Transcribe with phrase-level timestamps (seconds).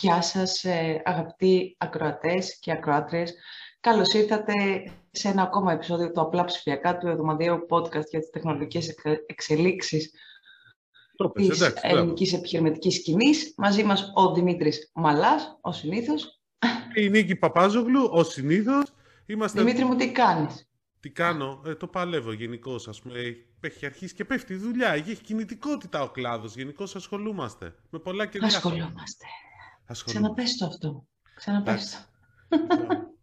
[0.00, 3.34] Γεια σας ε, αγαπητοί ακροατές και ακροάτριες.
[3.80, 4.54] Καλώς ήρθατε
[5.10, 8.94] σε ένα ακόμα επεισόδιο του Απλά Ψηφιακά του εβδομαδιαίου podcast για τις τεχνολογικές
[9.26, 10.10] εξελίξεις
[11.34, 13.54] της της ελληνικής επιχειρηματικής σκηνής.
[13.56, 16.40] Μαζί μας ο Δημήτρης Μαλάς, ο συνήθως.
[16.94, 18.94] Η Νίκη Παπάζογλου, ο συνήθως.
[19.26, 19.62] Είμαστε...
[19.62, 22.88] Δημήτρη μου, τι κάνεις; Τι κάνω, ε, το παλεύω γενικώς.
[22.88, 24.88] Α πούμε, έχει αρχίσει και πέφτει η δουλειά.
[24.88, 26.54] Έχει κινητικότητα ο κλάδος.
[26.54, 28.74] Γενικώς ασχολούμαστε με πολλά και διάφορα.
[28.74, 29.26] Ασχολούμαστε.
[29.92, 31.06] Ξαναπες το αυτό.
[31.34, 32.08] Ξαναπες το.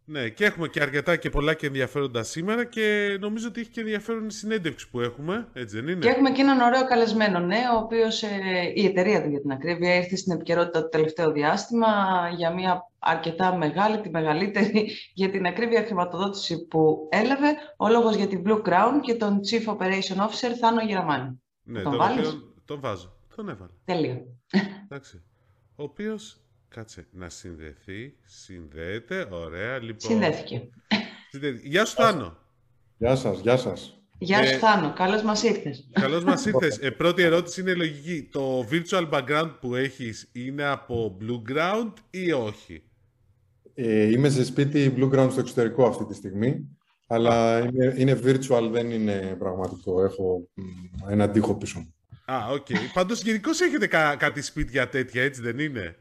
[0.04, 3.80] ναι, και έχουμε και αρκετά και πολλά και ενδιαφέροντα σήμερα και νομίζω ότι έχει και
[3.80, 7.62] ενδιαφέρον η συνέντευξη που έχουμε, έτσι δεν είναι; Και έχουμε και έναν ωραίο καλεσμένο, ναι,
[7.74, 8.28] ο οποίος ε,
[8.74, 11.88] η εταιρεία του για την ακρίβεια ήρθε στην επικαιρότητα το τελευταίο διάστημα
[12.36, 18.26] για μια αρκετά μεγάλη, τη μεγαλύτερη για την ακρίβεια χρηματοδότηση που έλαβε, ο λόγος για
[18.26, 21.42] την Blue Crown και τον Chief Operation Officer Θάνο Γεραμάνη.
[21.62, 23.16] Ναι, τον, τον, τον βάζω.
[23.36, 23.70] Τον έβαλα.
[23.84, 24.38] Τέλειο.
[24.84, 25.22] Εντάξει.
[25.76, 28.14] Ο οποίος Κάτσε, να συνδεθεί.
[28.24, 29.78] Συνδέεται, ωραία.
[29.78, 30.10] Λοιπόν...
[30.10, 30.68] Συνδέθηκε.
[31.62, 32.36] Γεια σου, Θάνο.
[32.98, 34.02] Γεια σας, γεια σας.
[34.18, 34.92] Γεια σου, ε, Θάνο.
[34.92, 35.88] Καλώς μας ήρθες.
[35.92, 36.78] Καλώς μας ήρθες.
[36.78, 38.28] Ε, πρώτη ερώτηση είναι λογική.
[38.32, 42.82] Το virtual background που έχεις είναι από Blue Ground ή όχι;
[43.74, 46.78] Ε, είμαι σε σπίτι Blue Ground στο εξωτερικό αυτή τη στιγμή.
[47.06, 50.04] Αλλά είναι, είναι virtual, δεν είναι πραγματικό.
[50.04, 50.48] Έχω
[51.08, 51.94] ένα τοίχο πίσω μου.
[52.32, 52.66] Α, ok.
[52.68, 52.76] Okay.
[52.94, 55.96] Πάντως γενικώς έχετε κα, κάτι σπίτια τέτοια, έτσι δεν είναι;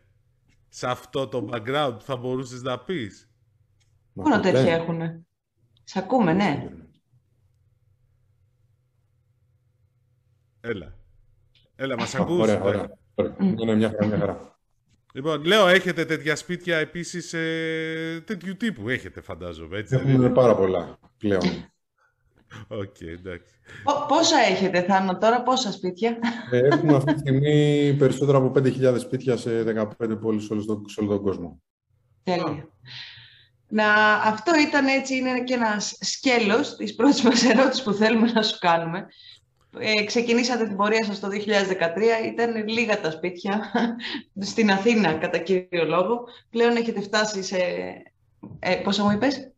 [0.70, 3.32] Σε αυτό το background θα μπορούσες να πεις.
[4.14, 5.26] Μόνο τέτοια έχουνε.
[5.84, 6.70] Σ' ακούμε, ναι.
[10.62, 10.96] Έλα.
[11.76, 12.98] Έλα, μας ακούς; Ωραία, ωραία.
[13.40, 14.60] Είναι μια χαρά, μια χαρά.
[15.14, 18.90] Λοιπόν, λέω, έχετε τέτοια σπίτια επίσης ε, τέτοιου τύπου.
[18.90, 19.96] Έχετε, φαντάζομαι, έτσι.
[19.96, 21.42] Έχουμε πάρα πολλά πλέον.
[22.68, 23.54] Οκ, εντάξει.
[24.08, 26.18] Πόσα έχετε, Θάνο, τώρα, πόσα σπίτια;
[26.52, 29.64] Ε, έχουμε αυτή τη στιγμή περισσότερα από 5.000 σπίτια σε
[30.00, 31.62] 15 πόλεις σε όλο, τον κόσμο.
[32.24, 32.70] Τέλεια.
[33.70, 38.42] Να, αυτό ήταν έτσι, είναι και ένας σκέλος της πρώτης μας ερώτησης που θέλουμε να
[38.42, 39.08] σου κάνουμε.
[39.80, 43.72] Ε, ξεκινήσατε την πορεία σας το 2013, ήταν λίγα τα σπίτια
[44.40, 46.24] στην Αθήνα κατά κύριο λόγο.
[46.50, 47.58] Πλέον έχετε φτάσει σε...
[48.60, 49.52] Ε, πόσα μου είπες;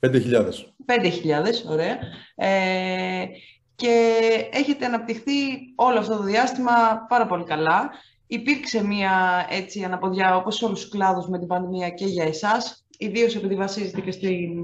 [0.00, 0.72] 5.000.
[0.86, 1.98] 5.000, ωραία.
[2.34, 3.26] Ε,
[3.74, 4.14] και
[4.52, 5.32] έχετε αναπτυχθεί
[5.74, 6.72] όλο αυτό το διάστημα
[7.08, 7.90] πάρα πολύ καλά.
[8.26, 12.86] Υπήρξε μία έτσι αναποδιά, όπως σε όλους τους κλάδους με την πανδημία και για εσάς,
[12.98, 14.10] ιδίως επειδή βασίζεται και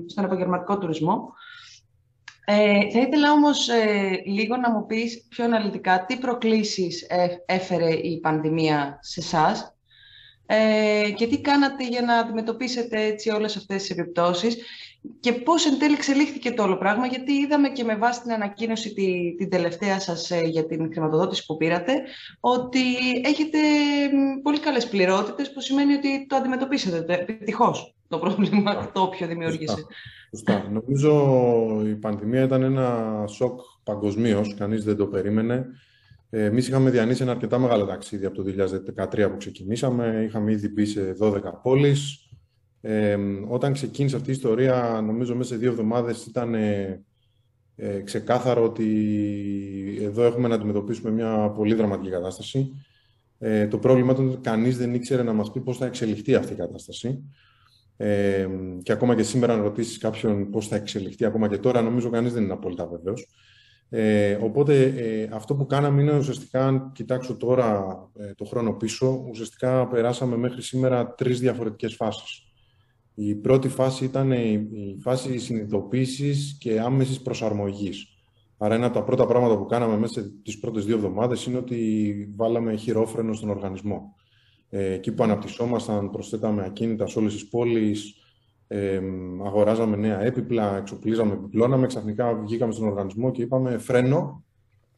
[0.07, 1.33] στον επαγγελματικό τουρισμό.
[2.49, 7.93] Ε, θα ήθελα όμως ε, λίγο να μου πεις πιο αναλυτικά τι προκλήσεις ε, έφερε
[7.93, 9.77] η πανδημία σε εσάς
[10.47, 14.57] ε, και τι κάνατε για να αντιμετωπίσετε έτσι όλες αυτές τις επιπτώσεις
[15.21, 18.95] και πώς εν τέλει εξελίχθηκε το όλο πράγμα, γιατί είδαμε και με βάση την ανακοίνωση
[18.95, 21.93] τη, την τελευταία σας ε, για την χρηματοδότηση που πήρατε,
[22.41, 22.81] ότι
[23.25, 23.59] έχετε
[24.43, 29.87] πολύ καλές πληρότητες, που σημαίνει ότι το αντιμετωπίσατε επιτυχώς το πρόβλημα, το όποιο δημιούργησε.
[30.31, 30.69] Σωστά.
[30.73, 31.13] Νομίζω
[31.87, 35.67] η πανδημία ήταν ένα σοκ παγκοσμίως, κανείς δεν το περίμενε.
[36.31, 38.45] Εμείς είχαμε διανύσει ένα αρκετά μεγάλο ταξίδι από το
[38.97, 40.23] 2013 που ξεκινήσαμε.
[40.27, 42.29] Είχαμε ήδη μπει σε 12 πόλεις.
[42.89, 47.05] Ε, όταν ξεκίνησε αυτή η ιστορία, νομίζω μέσα σε δύο εβδομάδες ήταν ε,
[47.77, 52.73] ε, ξεκάθαρο ότι εδώ έχουμε να αντιμετωπίσουμε μια πολύ δραματική κατάσταση.
[53.39, 56.53] Ε, το πρόβλημα ήταν ότι κανείς δεν ήξερε να μας πει πώς θα εξελιχθεί αυτή
[56.53, 57.23] η κατάσταση.
[57.97, 58.49] Ε,
[58.83, 62.33] και ακόμα και σήμερα να ρωτήσεις κάποιον πώς θα εξελιχθεί, ακόμα και τώρα, νομίζω κανείς
[62.33, 63.29] δεν είναι απόλυτα βεβαίως.
[63.89, 67.85] Ε, οπότε ε, αυτό που κάναμε είναι ουσιαστικά, αν κοιτάξω τώρα
[68.19, 72.46] ε, το χρόνο πίσω, ουσιαστικά περάσαμε μέχρι σήμερα τρεις διαφορετικές φάσεις.
[73.19, 78.07] Η πρώτη φάση ήταν η φάση συνειδητοποίησης και άμεσης προσαρμογής.
[78.59, 82.33] Άρα ένα από τα πρώτα πράγματα που κάναμε μέσα τις πρώτες δύο εβδομάδες είναι ότι
[82.37, 84.15] βάλαμε χειρόφρενο στον οργανισμό.
[84.69, 88.15] Ε, εκεί που αναπτυσσόμασταν, προσθέταμε ακίνητα σε όλες τις πόλεις,
[88.67, 89.01] ε,
[89.45, 94.45] αγοράζαμε νέα έπιπλα, εξοπλίζαμε, επιπλώναμε, ξαφνικά βγήκαμε στον οργανισμό και είπαμε φρένο,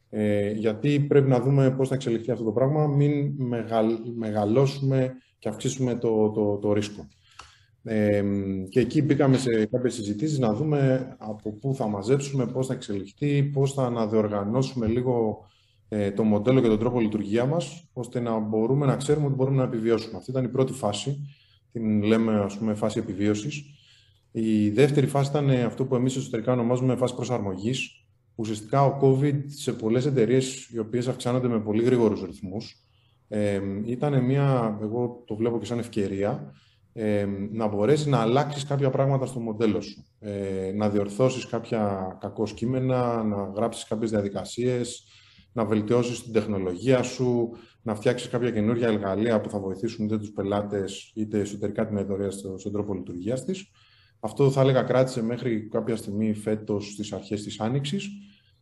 [0.09, 3.33] ε, γιατί πρέπει να δούμε πώς θα εξελιχθεί αυτό το πράγμα, μην
[4.15, 7.07] μεγαλώσουμε και αυξήσουμε το, το, το ρίσκο.
[7.83, 8.23] Ε,
[8.69, 13.43] και εκεί μπήκαμε σε κάποιες συζητήσεις να δούμε από πού θα μαζέψουμε, πώς θα εξελιχθεί,
[13.43, 15.45] πώς θα αναδιοργανώσουμε λίγο
[15.89, 19.57] ε, το μοντέλο και τον τρόπο λειτουργία μας, ώστε να μπορούμε να ξέρουμε ότι μπορούμε
[19.57, 20.17] να επιβιώσουμε.
[20.17, 21.17] Αυτή ήταν η πρώτη φάση,
[21.71, 23.63] την λέμε ας πούμε φάση επιβίωσης.
[24.31, 28.03] Η δεύτερη φάση ήταν αυτό που εμείς εσωτερικά ονομάζουμε φάση προσαρμογής.
[28.35, 32.83] Ουσιαστικά ο COVID σε πολλές εταιρείες οι οποίες αυξάνονται με πολύ γρήγορους ρυθμούς,
[33.27, 36.53] ε, ήταν μια, εγώ το βλέπω και σαν ευκαιρία,
[37.01, 40.05] ε, να μπορέσεις να αλλάξεις κάποια πράγματα στο μοντέλο σου.
[40.19, 45.03] Ε, να διορθώσεις κάποια κακό κείμενα, να γράψεις κάποιες διαδικασίες,
[45.51, 47.49] να βελτιώσεις την τεχνολογία σου,
[47.81, 52.31] να φτιάξεις κάποια καινούργια εργαλεία που θα βοηθήσουν είτε τους πελάτες είτε εσωτερικά την εταιρεία
[52.31, 53.71] στον τρόπο λειτουργίας της.
[54.19, 58.09] Αυτό θα έλεγα κράτησε μέχρι κάποια στιγμή φέτος στις αρχές της Άνοιξης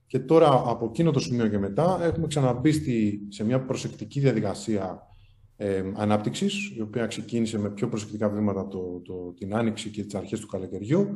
[0.08, 2.72] και τώρα από εκείνο το σημείο και μετά έχουμε ξαναμπεί
[3.30, 5.08] σε μια προσεκτική διαδικασία
[5.58, 10.16] ε, ανάπτυξης, η οποία ξεκίνησε με πιο προσεκτικά βήματα το, το, την Άνοιξη και τις
[10.16, 11.10] αρχές του καλοκαιριού.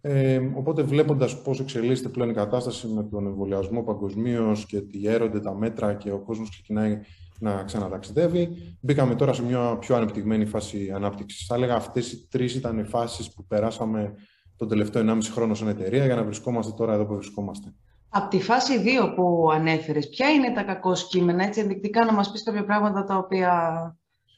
[0.00, 5.40] Ε, οπότε βλέποντας πώς εξελίσσεται πλέον η κατάσταση με τον εμβολιασμό παγκοσμίως και τι έρονται
[5.40, 7.00] τα μέτρα και ο κόσμος ξεκινάει
[7.40, 8.48] να ξαναταξιδεύει,
[8.80, 11.46] μπήκαμε τώρα σε μια πιο ανεπτυγμένη φάση ανάπτυξης.
[11.46, 14.14] Θα έλεγα αυτές οι τρεις ήταν οι φάσεις που περάσαμε
[14.56, 17.74] τον τελευταίο 1,5 χρόνο σαν εταιρεία για να βρισκόμαστε τώρα εδώ που βρισκόμαστε.
[18.10, 22.32] Από τη φάση 2 που ανέφερες, ποια είναι τα κακό κείμενα, έτσι ενδεικτικά να μας
[22.32, 23.52] πεις κάποια πράγματα τα οποία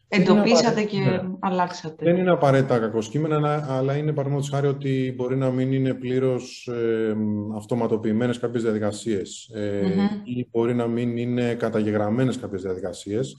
[0.09, 1.21] εντοπίσατε και ναι.
[1.39, 2.05] αλλάξατε.
[2.05, 6.69] Δεν είναι απαραίτητα κακό κείμενα, αλλά είναι παραδείγματος χάρη ότι μπορεί να μην είναι πλήρως
[6.73, 7.17] ε,
[7.57, 9.87] αυτοματοποιημένες κάποιες διαδικασίες ε,
[10.25, 13.37] ή μπορεί να μην είναι καταγεγραμμένες κάποιες διαδικασίες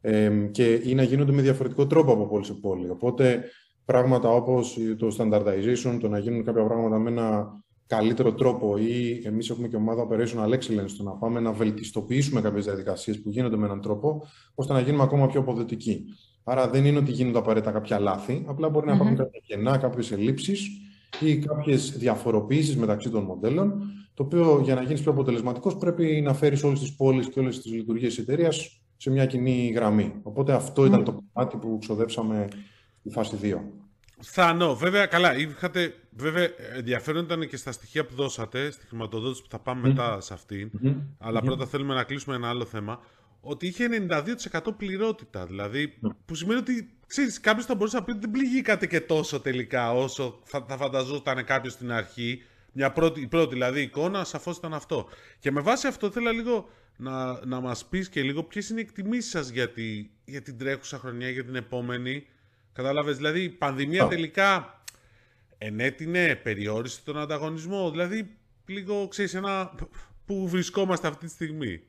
[0.00, 2.90] ε, και ή να γίνονται με διαφορετικό τρόπο από πόλη σε πόλη.
[2.90, 3.44] Οπότε
[3.84, 9.50] πράγματα όπως το standardization, το να γίνουν κάποια πράγματα με ένα καλύτερο τρόπο ή εμείς
[9.50, 13.64] έχουμε και ομάδα operational excellence στο να πάμε να βελτιστοποιήσουμε κάποιες διαδικασίες που γίνονται με
[13.64, 16.04] έναν τρόπο ώστε να γίνουμε ακόμα πιο αποδοτικοί.
[16.44, 20.12] Άρα δεν είναι ότι γίνονται απαραίτητα κάποια λάθη, απλά μπορεί να υπάρχουν κάποια κενά, κάποιες
[20.12, 20.68] ελλείψεις
[21.20, 23.82] ή κάποιες διαφοροποιήσεις μεταξύ των μοντέλων,
[24.14, 27.60] το οποίο για να γίνεις πιο αποτελεσματικός πρέπει να φέρεις όλες τις πόλεις και όλες
[27.60, 30.14] τις λειτουργίες της εταιρείας σε μια κοινή γραμμή.
[30.22, 32.46] Οπότε αυτό ήταν το κομμάτι που ξοδέψαμε
[33.00, 33.79] στη φάση 2.
[34.22, 39.48] Θανό, βέβαια, καλά, είχατε, βέβαια, ενδιαφέρον ήταν και στα στοιχεία που δώσατε, στη χρηματοδότηση που
[39.50, 40.70] θα πάμε μετά σε αυτην
[41.18, 43.00] αλλα πρώτα θέλουμε να κλείσουμε ένα άλλο θέμα,
[43.40, 43.88] ότι είχε
[44.52, 46.10] 92% πληρότητα, δηλαδή, ναι.
[46.26, 49.92] που σημαίνει ότι, ξέρεις, κάποιος θα μπορούσε να πει ότι δεν πληγήκατε και τόσο τελικά,
[49.92, 54.74] όσο θα, θα φανταζόταν κάποιος στην αρχή, μια πρώτη, η πρώτη δηλαδή εικόνα, σαφώς ήταν
[54.74, 55.08] αυτό.
[55.38, 58.82] Και με βάση αυτό θέλω λίγο να, να μας πεις και λίγο ποιες είναι οι
[58.88, 59.70] εκτιμήσεις σας για,
[60.24, 62.26] για την τρέχουσα χρονιά, για την επόμενη,
[62.72, 64.82] Κατάλαβες, δηλαδή η πανδημία τελικά
[65.58, 67.90] ενέτεινε, περιόρισε τον ανταγωνισμό.
[67.90, 68.36] Δηλαδή,
[68.66, 69.74] λίγο, ξέρεις, ένα...
[70.26, 71.80] πού βρισκόμαστε αυτή τη στιγμή.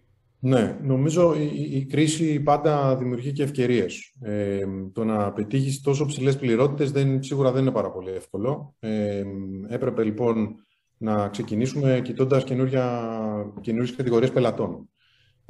[0.43, 4.13] Ναι, νομίζω η, η κρίση πάντα δημιουργεί και ευκαιρίες.
[4.21, 8.75] Ε, το να πετύχεις τόσο ψηλές πληρότητες δεν, σίγουρα δεν είναι πάρα πολύ εύκολο.
[8.79, 9.23] Ε,
[9.67, 10.55] έπρεπε λοιπόν
[10.97, 14.89] να ξεκινήσουμε κοιτώντας καινούριε κατηγορίες πελατών.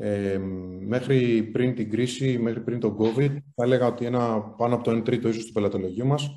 [0.03, 0.39] Ε,
[0.87, 4.97] μέχρι πριν την κρίση, μέχρι πριν τον COVID, θα έλεγα ότι ένα, πάνω από το
[4.97, 6.29] 1 τρίτο ίσως του πελατολογίου μας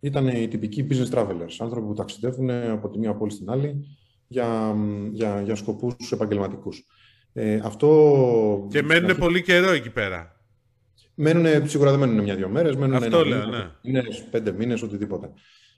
[0.00, 3.84] ήταν οι τυπικοί business travelers, άνθρωποι που ταξιδεύουν από τη μία πόλη στην άλλη
[4.26, 4.76] για,
[5.12, 6.84] για, για σκοπούς επαγγελματικούς.
[7.32, 8.66] Ε, αυτό...
[8.70, 10.42] Και μένουν πολύ καιρό εκεί πέρα.
[11.14, 13.70] Μένουν, σίγουρα δεν μένουν μια-δυο μέρες, μένουν αυτό ένα λέω, ναι.
[13.82, 15.30] μήνες, πέντε μήνες, οτιδήποτε.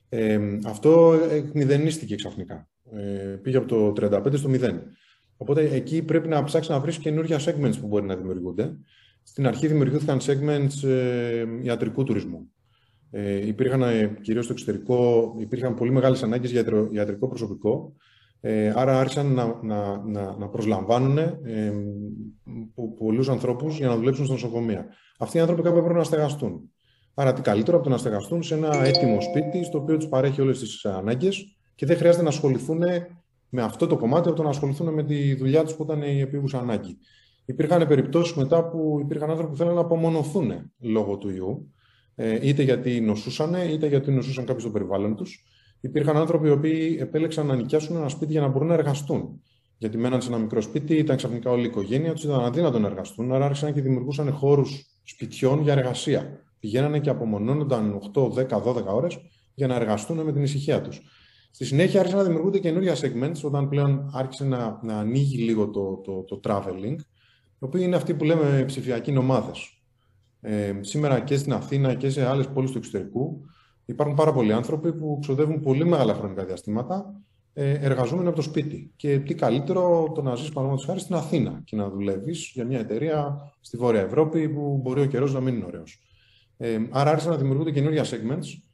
[0.08, 2.68] Ε, αυτό εκμηδενίστηκε ξαφνικά.
[2.92, 4.72] Ε, πήγε από το 35 στο 0.
[5.42, 8.76] Οπότε εκεί πρέπει να ψάξεις να βρεις καινούργια segments που μπορεί να δημιουργούνται.
[9.22, 12.50] Στην αρχή δημιουργήθηκαν segments ε, ιατρικού τουρισμού.
[13.10, 17.92] Ε, υπήρχαν ε, κυρίως στο εξωτερικό, υπήρχαν πολύ μεγάλες ανάγκες για ιατρικό προσωπικό,
[18.40, 21.72] ε, άρα άρχισαν να, να, να, να προσλαμβάνουν ε,
[22.98, 24.86] πολλούς ανθρώπους για να δουλέψουν στα νοσοκομεία.
[25.18, 26.70] Αυτοί οι άνθρωποι κάπου έπρεπε να στεγαστούν.
[27.14, 30.40] Άρα τι καλύτερο από το να στεγαστούν σε ένα έτοιμο σπίτι, στο οποίο τους παρέχει
[30.40, 32.82] όλες τις ανάγκες και δεν χρειάζεται να ασχοληθούν
[33.50, 36.20] με αυτό το κομμάτι από το να ασχοληθούν με τη δουλειά τους που ήταν η
[36.20, 36.98] επίγουσα ανάγκη.
[37.44, 41.72] Υπήρχαν περιπτώσεις μετά που υπήρχαν άνθρωποι που θέλουν να απομονωθούν λόγω του ιού,
[42.14, 45.44] ε, είτε γιατί νοσούσαν, είτε γιατί νοσούσαν κάποιοι στο περιβάλλον τους.
[45.80, 49.40] Υπήρχαν άνθρωποι οι οποίοι επέλεξαν να νοικιάσουν ένα σπίτι για να μπορούν να εργαστούν.
[49.78, 52.86] Γιατί μέναν σε ένα μικρό σπίτι, ήταν ξαφνικά όλη η οικογένεια τους, ήταν αδύνατο να
[52.86, 56.44] εργαστούν, άρα άρχισαν και δημιουργούσαν χώρους σπιτιών για εργασία.
[56.58, 59.18] Πηγαίνανε και απομονώνονταν 8, 10, 12 ώρες
[59.54, 61.00] για να εργαστούν με την ησυχία τους.
[61.50, 65.96] Στη συνέχεια άρχισαν να δημιουργούνται καινούργια segments όταν πλέον άρχισε να, να ανοίγει λίγο το,
[65.96, 66.96] το, το traveling,
[67.58, 69.82] το οποίο είναι αυτοί που λέμε ψηφιακοί νομάδες.
[70.40, 73.40] Ε, σήμερα και στην Αθήνα και σε άλλες πόλεις του εξωτερικού
[73.84, 77.20] υπάρχουν πάρα πολλοί άνθρωποι που ξοδεύουν πολύ μεγάλα χρονικά διαστήματα
[77.52, 78.92] ε, εργαζόμενοι από το σπίτι.
[78.96, 82.78] Και τι καλύτερο το να ζεις παραδείγματος χάρη στην Αθήνα και να δουλεύεις για μια
[82.78, 86.00] εταιρεία στη Βόρεια Ευρώπη που μπορεί ο καιρός να μην είναι ωραίος.
[86.56, 88.69] Ε, άρα άρχισαν να δημιουργούνται καινούργια segments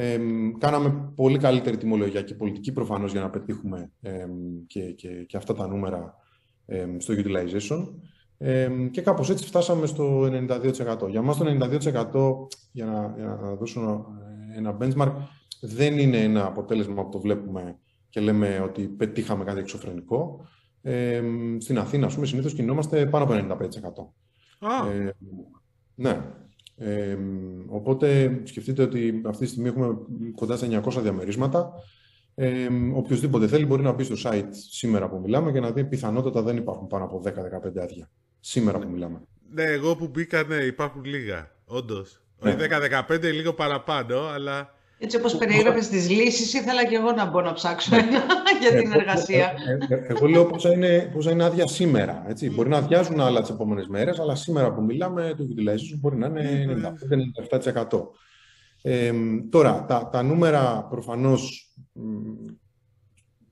[0.00, 0.18] ε,
[0.58, 4.26] κάναμε πολύ καλύτερη τιμολογία και πολιτική προφανώς για να πετύχουμε ε,
[4.66, 6.14] και, και, και, αυτά τα νούμερα
[6.66, 7.86] ε, στο utilization.
[8.90, 11.08] και κάπως έτσι φτάσαμε στο 92%.
[11.08, 14.06] Για μας το 92% για να, για να δώσω
[14.56, 15.12] ένα benchmark
[15.60, 17.78] δεν είναι ένα αποτέλεσμα που το βλέπουμε
[18.08, 20.48] και λέμε ότι πετύχαμε κάτι εξωφρενικό.
[20.82, 21.22] Ε,
[21.58, 24.12] στην Αθήνα, ας πούμε, συνήθως κινούμαστε πάνω από 95%.
[24.92, 25.10] Ε,
[25.94, 26.20] ναι.
[26.82, 27.16] Ε,
[27.66, 29.98] οπότε σκεφτείτε ότι αυτή τη στιγμή έχουμε
[30.34, 31.72] κοντά στα 900 διαμερίσματα
[32.34, 36.42] Ε, οποιοςδήποτε θέλει μπορεί να μπει στο site σήμερα που μιλάμε και να δει πιθανότατα
[36.42, 37.30] δεν υπάρχουν πάνω από 10-15
[37.82, 38.10] άδεια.
[38.40, 39.20] Σήμερα που μιλάμε.
[39.50, 41.50] Ναι, εγώ που μπήκα, ναι, υπάρχουν λίγα.
[41.64, 42.22] Όντως.
[42.42, 42.50] Ναι.
[42.50, 42.58] Όχι
[43.08, 44.74] 10-15, λίγο παραπάνω, αλλά.
[45.02, 48.24] Έτσι όπως περιέγραφες τις λύσεις, ήθελα και εγώ να μπω να ψάξω ένα
[48.60, 49.52] για την εργασία.
[50.08, 52.24] Εγώ λέω πόσα είναι, πόσα είναι άδεια σήμερα.
[52.28, 52.50] Έτσι.
[52.50, 56.26] Μπορεί να αδειάζουν άλλα τις επόμενες μέρες, αλλά σήμερα που μιλάμε, το utilization μπορεί να
[56.26, 56.66] είναι
[57.60, 58.00] 95-97%.
[58.82, 59.12] Ε,
[59.50, 61.72] τώρα, τα, τα νούμερα προφανώς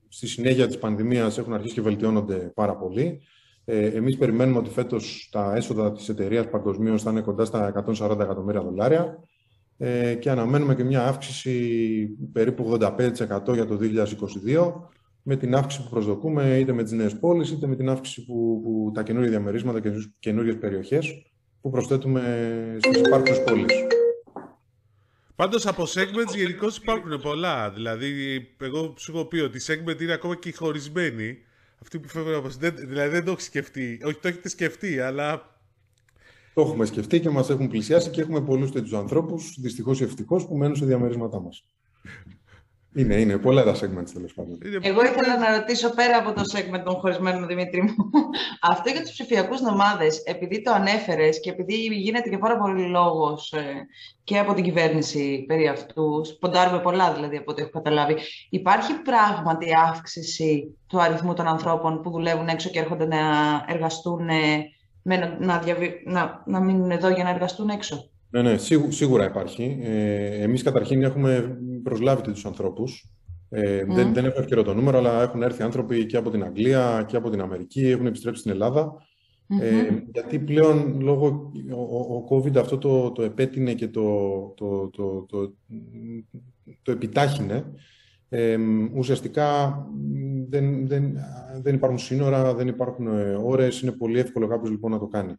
[0.09, 3.21] στη συνέχεια της πανδημίας έχουν αρχίσει και βελτιώνονται πάρα πολύ.
[3.65, 8.19] Ε, εμείς περιμένουμε ότι φέτος τα έσοδα της εταιρείας παγκοσμίως θα είναι κοντά στα 140
[8.19, 9.23] εκατομμύρια δολάρια
[9.81, 13.79] ε, και αναμένουμε και μια αύξηση περίπου 85% για το
[14.45, 14.73] 2022
[15.23, 18.61] με την αύξηση που προσδοκούμε είτε με τις νέες πόλεις είτε με την αύξηση που,
[18.63, 21.31] που τα καινούργια διαμερίσματα και καινούργιες περιοχές
[21.61, 22.21] που προσθέτουμε
[22.79, 23.73] στις υπάρχουσες πόλεις.
[25.35, 27.71] Πάντως από segments γενικώ υπάρχουν πολλά.
[27.71, 28.11] Δηλαδή,
[28.57, 31.37] εγώ σου έχω πει ότι η segment είναι ακόμα και χωρισμένη.
[31.81, 32.49] Αυτή που φεύγουν από...
[32.87, 34.01] Δηλαδή δεν το έχει σκεφτεί.
[34.03, 35.58] Όχι, το έχετε σκεφτεί, αλλά
[36.59, 40.47] το έχουμε σκεφτεί και μας έχουν πλησιάσει και έχουμε πολλούς τέτοιους ανθρώπους, δυστυχώς ή ευτυχώς,
[40.47, 41.65] που μένουν σε διαμερίσματά μας.
[42.95, 44.57] Είναι, είναι πολλά τα segments τέλος πάντων.
[44.81, 47.95] Εγώ ήθελα να ρωτήσω πέρα από το segment των χωρισμένων Δημήτρη μου.
[48.71, 53.51] Αυτό για τους ψηφιακούς νομάδες, επειδή το ανέφερες και επειδή γίνεται και πάρα πολύ λόγος
[53.51, 53.87] ε,
[54.23, 58.15] και από την κυβέρνηση περί αυτούς, ποντάρουμε πολλά δηλαδή από ό,τι έχω καταλάβει,
[58.49, 63.17] υπάρχει πράγματι αύξηση του αριθμού των ανθρώπων που δουλεύουν έξω και έρχονται να
[63.67, 64.65] εργαστούν ε,
[65.01, 65.61] με να,
[66.05, 68.09] να, να μείνουν εδώ για να εργαστούν έξω.
[68.29, 68.57] Ναι, ναι,
[68.89, 69.79] σίγουρα υπάρχει.
[69.81, 73.13] Ε, εμείς καταρχήν έχουμε προσλάβει τους ανθρώπους.
[73.49, 77.05] Ε, δεν, δεν έχω ευκαιρό το νούμερο, αλλά έχουν έρθει άνθρωποι και από την Αγγλία
[77.07, 78.95] και από την Αμερική, έχουν επιστρέψει στην ελλαδα
[79.61, 85.25] Ε, γιατί πλέον λόγω ο, ο COVID αυτό το, το επέτεινε και το, το, το,
[85.25, 85.53] το,
[86.81, 87.65] το επιτάχυνε
[88.29, 88.57] ε,
[88.95, 89.77] ουσιαστικά
[90.49, 91.17] δεν, δεν,
[91.61, 95.35] δεν υπάρχουν σύνορα, δεν υπάρχουν ε, ώρες, είναι πολύ εύκολο κάποιος λοιπόν να το κάνει.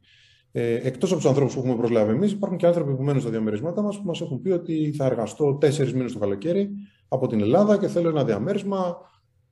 [0.53, 3.31] Ε, Εκτός από τους ανθρώπους που έχουμε προσλάβει εμείς, υπάρχουν και άνθρωποι που μένουν στα
[3.31, 6.71] διαμερίσματά μας που μας έχουν πει ότι θα εργαστώ τέσσερις μήνες το καλοκαίρι
[7.09, 8.97] από την Ελλάδα και θέλω ένα διαμέρισμα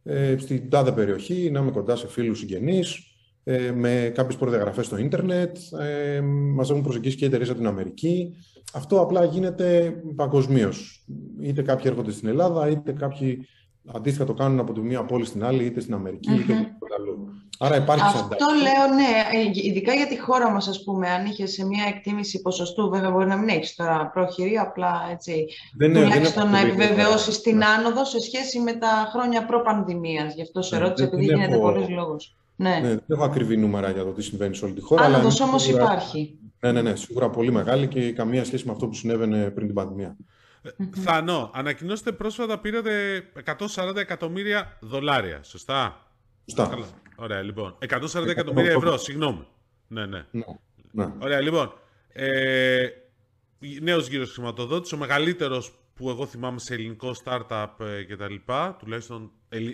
[0.03, 3.08] ε, στην τάδε περιοχή, να είμαι κοντά σε φίλους συγγενείς,
[3.51, 5.57] ε, με κάποιες προδιαγραφές στο ίντερνετ.
[5.81, 6.21] Ε,
[6.55, 8.35] μας έχουν προσεγγίσει και εταιρείες από την Αμερική.
[8.73, 11.05] Αυτό απλά γίνεται παγκοσμίως.
[11.43, 13.47] Είτε κάποιοι έρχονται στην Ελλάδα, είτε κάποιοι
[13.95, 17.29] αντίστοιχα το κάνουν από τη μία πόλη στην άλλη, είτε στην Αμερική, είτε οπουδήποτε αλλού.
[17.59, 19.39] Άρα υπάρχει Αυτό λέω, ναι.
[19.39, 23.11] Ε, ειδικά για τη χώρα μας, ας πούμε, αν είχες σε μια εκτίμηση ποσοστού, βέβαια
[23.11, 25.47] μπορεί να μην έχεις τώρα πρόχειρη, απλά έτσι.
[25.77, 30.35] Δεν τουλάχιστον να επιβεβαιώσεις την άνοδο σε σχέση με τα χρόνια προ-πανδημίας.
[30.35, 31.63] Γι' αυτό σε ναι, ρώτησα, επειδή γίνεται έχω...
[31.63, 32.37] πολλής λόγος.
[32.61, 32.79] Ναι.
[32.79, 32.89] ναι.
[32.89, 35.05] δεν έχω ακριβή νούμερα για το τι συμβαίνει σε όλη τη χώρα.
[35.05, 36.39] Άνοδο όμως υπάρχει.
[36.61, 39.75] Ναι, ναι, ναι, σίγουρα πολύ μεγάλη και καμία σχέση με αυτό που συνέβαινε πριν την
[39.75, 40.17] πανδημία.
[40.91, 43.23] Θανό, ανακοινώσετε πρόσφατα πήρατε
[43.77, 46.09] 140 εκατομμύρια δολάρια, σωστά;
[46.49, 46.79] Σωστά.
[47.17, 47.79] Ωραία, λοιπόν.
[47.89, 49.47] 140 εκατομμύρια ευρώ, συγγνώμη.
[49.87, 50.25] Ναι, ναι.
[50.31, 50.45] ναι,
[50.91, 51.13] ναι.
[51.19, 51.73] Ωραία, λοιπόν.
[52.09, 52.87] Ε,
[53.81, 58.77] νέος γύρος χρηματοδότης, ο μεγαλύτερος που εγώ θυμάμαι σε ελληνικό startup ε, και τα λοιπά,
[58.79, 59.31] τουλάχιστον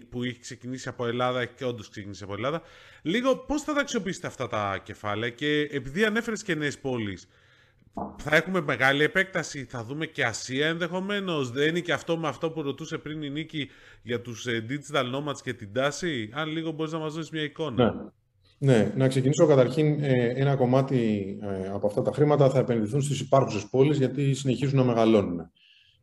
[0.09, 2.63] που έχει ξεκινήσει από Ελλάδα και όντως ξεκινήσει από Ελλάδα.
[3.03, 7.29] Λίγο πώς θα τα αξιοποιήσετε αυτά τα κεφάλαια και επειδή ανέφερες και νέες πόλεις,
[8.17, 11.51] θα έχουμε μεγάλη επέκταση, θα δούμε και Ασία ενδεχομένως.
[11.51, 13.71] Δεν είναι και αυτό με αυτό που ρωτούσε πριν η Νίκη
[14.03, 16.31] για τους ε, digital nomads και την τάση.
[16.33, 17.85] Αν λίγο μπορείς να μας δώσεις μια εικόνα.
[17.85, 18.11] Ναι.
[18.59, 23.21] Ναι, να ξεκινήσω καταρχήν ε, ένα κομμάτι ε, από αυτά τα χρήματα θα επενδυθούν στις
[23.21, 25.51] υπάρχουσες πόλεις γιατί συνεχίζουν να μεγαλώνουν.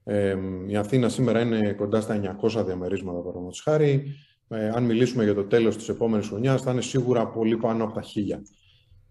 [0.04, 4.04] Ε, η Αθήνα σήμερα είναι κοντά στα 900 διαμερίσματα παραδείγματος χάρη.
[4.74, 8.02] αν μιλήσουμε για το τέλος της επόμενης χρονιάς θα είναι σίγουρα πολύ πάνω από τα
[8.02, 8.42] χίλια.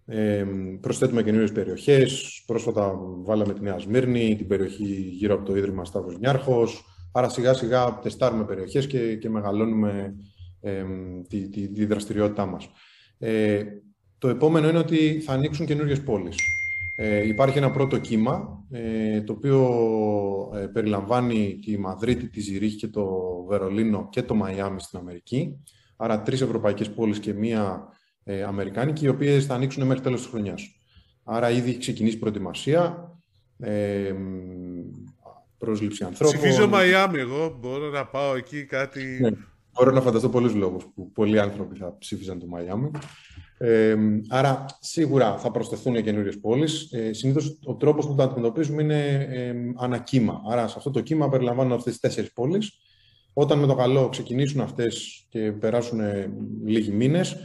[0.05, 0.45] Ε,
[0.81, 2.43] προσθέτουμε καινούριες περιοχές.
[2.45, 6.83] Πρόσφατα βάλαμε τη Νέα Σμύρνη, την περιοχή γύρω από το Ίδρυμα Σταύρος Νιάρχος.
[7.11, 10.15] Άρα σιγά σιγά τεστάρουμε περιοχές και, και μεγαλώνουμε
[10.61, 10.83] ε,
[11.27, 12.69] τη, τη, τη, δραστηριότητά μας.
[13.17, 13.63] Ε,
[14.17, 16.35] το επόμενο είναι ότι θα ανοίξουν καινούριε πόλεις.
[16.95, 19.59] Ε, υπάρχει ένα πρώτο κύμα, ε, το οποίο
[20.55, 23.07] ε, περιλαμβάνει τη Μαδρίτη, τη Ζηρίχη και το
[23.47, 25.63] Βερολίνο και το Μαϊάμι στην Αμερική.
[25.97, 27.87] Άρα τρεις ευρωπαϊκές πόλεις και μία
[28.23, 30.75] ε, αμερικάνικοι, οι οποίες θα ανοίξουν μέχρι τέλος της χρονιάς.
[31.23, 33.11] Άρα ήδη έχει ξεκινήσει προετοιμασία,
[33.59, 34.13] ε,
[35.57, 36.39] πρόσληψη ανθρώπων.
[36.39, 39.17] Ψηφίζω Μαϊάμι εγώ, μπορώ να πάω εκεί κάτι...
[39.21, 39.29] Ναι,
[39.71, 42.91] μπορώ να φανταστώ πολλούς λόγους που πολλοί άνθρωποι θα ψήφιζαν το Μαϊάμι.
[43.63, 43.95] Ε,
[44.29, 46.91] άρα, σίγουρα θα προσθεθούν καινούριες πόλεις.
[46.91, 50.41] Ε, Συνήθως ο τρόπος που τα αντιμετωπίζουμε είναι ε, ανακύμα.
[50.49, 52.71] Άρα, σε αυτό το κύμα περιλαμβάνουν αυτές τις τέσσερις πόλεις.
[53.33, 55.99] Όταν με το καλό ξεκινήσουν αυτές και περάσουν
[56.65, 57.35] λίγοι μήνες,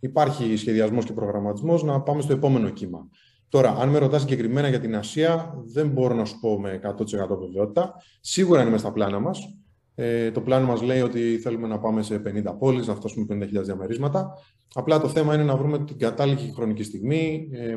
[0.00, 3.08] υπάρχει σχεδιασμός και προγραμματισμός να πάμε στο επόμενο κύμα.
[3.48, 7.38] Τώρα, αν με ρωτάς συγκεκριμένα για την Ασία, δεν μπορώ να σου πω με 100%
[7.38, 7.94] βεβαιότητα.
[8.20, 9.56] Σίγουρα είναι μέσα στα πλάνα μας.
[9.98, 13.62] Ε, το πλάνο μας λέει ότι θέλουμε να πάμε σε 50 πόλεις, να φτάσουμε 50.000
[13.62, 14.32] διαμερίσματα.
[14.74, 17.76] Απλά το θέμα είναι να βρούμε την κατάλληλη χρονική στιγμή, ε,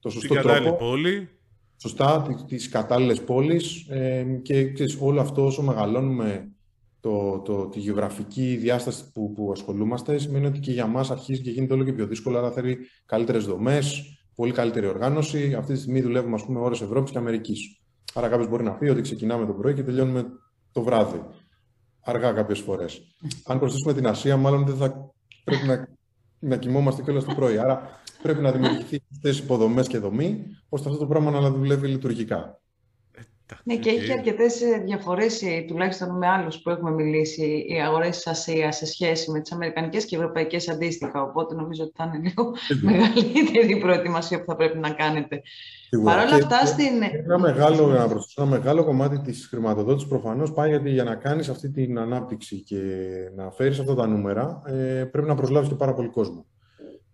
[0.00, 0.72] το σωστό την τρόπο.
[0.72, 1.28] πόλη.
[1.76, 6.48] Σωστά, τις κατάλληλες πόλεις ε, και ξέρεις, όλο αυτό όσο μεγαλώνουμε
[7.00, 11.50] το, το, τη γεωγραφική διάσταση που, που ασχολούμαστε σημαίνει ότι και για μας αρχίζει και
[11.50, 15.54] γίνεται όλο και πιο δύσκολο, άρα θέλει καλύτερες δομές, πολύ καλύτερη οργάνωση.
[15.54, 17.80] Αυτή τη στιγμή δουλεύουμε, ας πούμε, ώρες Ευρώπης και Αμερικής.
[18.14, 20.26] Άρα κάποιος μπορεί να πει ότι ξεκινάμε το πρωί και τελειώνουμε
[20.74, 21.22] το βράδυ.
[22.00, 23.02] Αργά κάποιες φορές.
[23.44, 25.10] Αν προσθέσουμε την Ασία, μάλλον δεν θα
[25.44, 25.88] πρέπει να,
[26.38, 27.58] να κοιμόμαστε κιόλας το πρωί.
[27.58, 32.60] Άρα πρέπει να δημιουργηθεί αυτές υποδομές και δομή, ώστε αυτό το πράγμα να δουλεύει λειτουργικά.
[33.64, 38.26] Ναι, και έχει αρκετές διαφορές, ε, τουλάχιστον με άλλους που έχουμε μιλήσει, οι αγορές της
[38.26, 41.22] Ασία σε σχέση με τις Αμερικανικές και Ευρωπαϊκές αντίστοιχα.
[41.22, 45.42] Οπότε νομίζω ότι θα είναι λίγο μεγαλύτερη η προετοιμασία που θα πρέπει να κάνετε.
[46.04, 47.02] Παρ' όλα αυτά, στην.
[47.24, 51.48] Ένα μεγάλο, να προσθέσω, ένα μεγάλο κομμάτι της χρηματοδότησης προφανώς πάει γιατί για να κάνεις
[51.48, 52.80] αυτή την ανάπτυξη και
[53.36, 56.46] να φέρεις αυτά τα νούμερα, ε, πρέπει να προσλάβεις και πάρα πολύ κόσμο.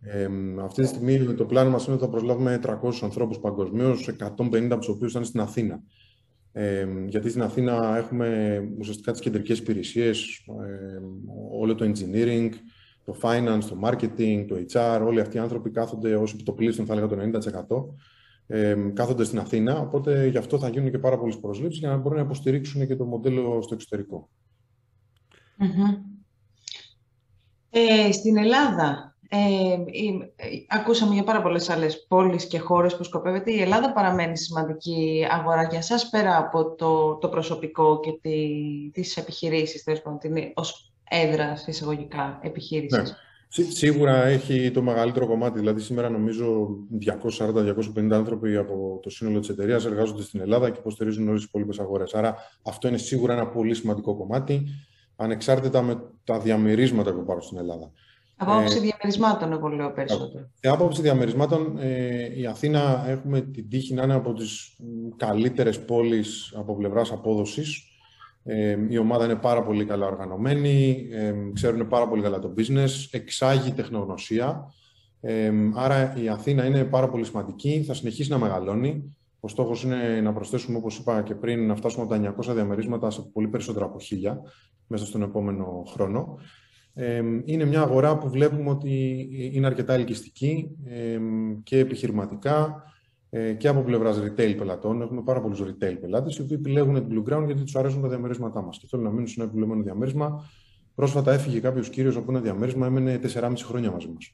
[0.02, 0.28] Ε,
[0.64, 4.78] αυτή τη στιγμή το πλάνο μας είναι ότι θα προσλάβουμε 300 ανθρώπους παγκοσμίως, 150 από
[4.78, 5.82] τους οποίους θα είναι στην Αθήνα.
[6.52, 11.00] Ε, γιατί στην Αθήνα έχουμε ουσιαστικά τις κεντρικές υπηρεσίες, ε,
[11.52, 12.50] όλο το engineering,
[13.04, 17.06] το finance, το marketing, το HR, όλοι αυτοί οι άνθρωποι κάθονται ως επιτοπλίστων, θα έλεγα
[17.06, 17.94] το 90%,
[18.46, 21.96] ε, κάθονται στην Αθήνα, οπότε γι' αυτό θα γίνουν και πάρα πολλές προσλήψεις για να
[21.96, 24.28] μπορούν να υποστηρίξουν και το μοντέλο στο εξωτερικό.
[27.70, 33.52] Ε, στην Ελλάδα, ε, ε, ακούσαμε για πάρα πολλές άλλες πόλεις και χώρες που σκοπεύετε.
[33.52, 38.48] Η Ελλάδα παραμένει σημαντική αγορά για σας πέρα από το, το προσωπικό και τη,
[38.92, 40.20] τις επιχειρήσεις, τέλος πάντων,
[40.54, 43.02] ως έδρα εισαγωγικά επιχείρησης.
[43.02, 43.64] Ναι.
[43.68, 45.58] Σίγουρα έχει το μεγαλύτερο κομμάτι.
[45.58, 46.68] Δηλαδή, σήμερα νομίζω
[47.96, 51.78] 240-250 άνθρωποι από το σύνολο της εταιρείας εργάζονται στην Ελλάδα και υποστηρίζουν όλες τις υπόλοιπες
[51.78, 52.14] αγορές.
[52.14, 54.66] Άρα, αυτό είναι σίγουρα ένα πολύ σημαντικό κομμάτι,
[55.16, 57.92] ανεξάρτητα με τα διαμερίσματα που υπάρχουν στην Ελλάδα.
[58.42, 60.50] Από άποψη ε, διαμερισμάτων, εγώ λέω περισσότερο.
[60.62, 64.76] Από άποψη διαμερισμάτων, ε, η Αθήνα έχουμε την τύχη να είναι από τις
[65.16, 67.84] καλύτερες πόλεις από πλευράς απόδοσης.
[68.44, 73.08] Ε, η ομάδα είναι πάρα πολύ καλά οργανωμένη, ε, ξέρουν πάρα πολύ καλά το business,
[73.10, 74.72] εξάγει τεχνογνωσία.
[75.20, 79.16] Ε, άρα η Αθήνα είναι πάρα πολύ σημαντική, θα συνεχίσει να μεγαλώνει.
[79.40, 83.10] Ο στόχος είναι να προσθέσουμε, όπως είπα και πριν, να φτάσουμε από τα 900 διαμερίσματα
[83.10, 84.36] σε πολύ περισσότερα από 1000
[84.86, 86.38] μέσα στον επόμενο χρόνο
[87.44, 90.70] είναι μια αγορά που βλέπουμε ότι είναι αρκετά ελκυστική
[91.62, 92.84] και επιχειρηματικά
[93.30, 95.02] ε, και από πλευράς retail πελατών.
[95.02, 98.08] Έχουμε πάρα πολλούς retail πελάτες οι οποίοι επιλέγουν την Blue Ground γιατί τους αρέσουν τα
[98.08, 100.44] διαμερίσματά μας και θέλουν να μείνουν σε ένα επιλεγμένο διαμέρισμα.
[100.94, 104.32] Πρόσφατα έφυγε κάποιος κύριος από ένα διαμέρισμα, έμενε 4,5 χρόνια μαζί μας.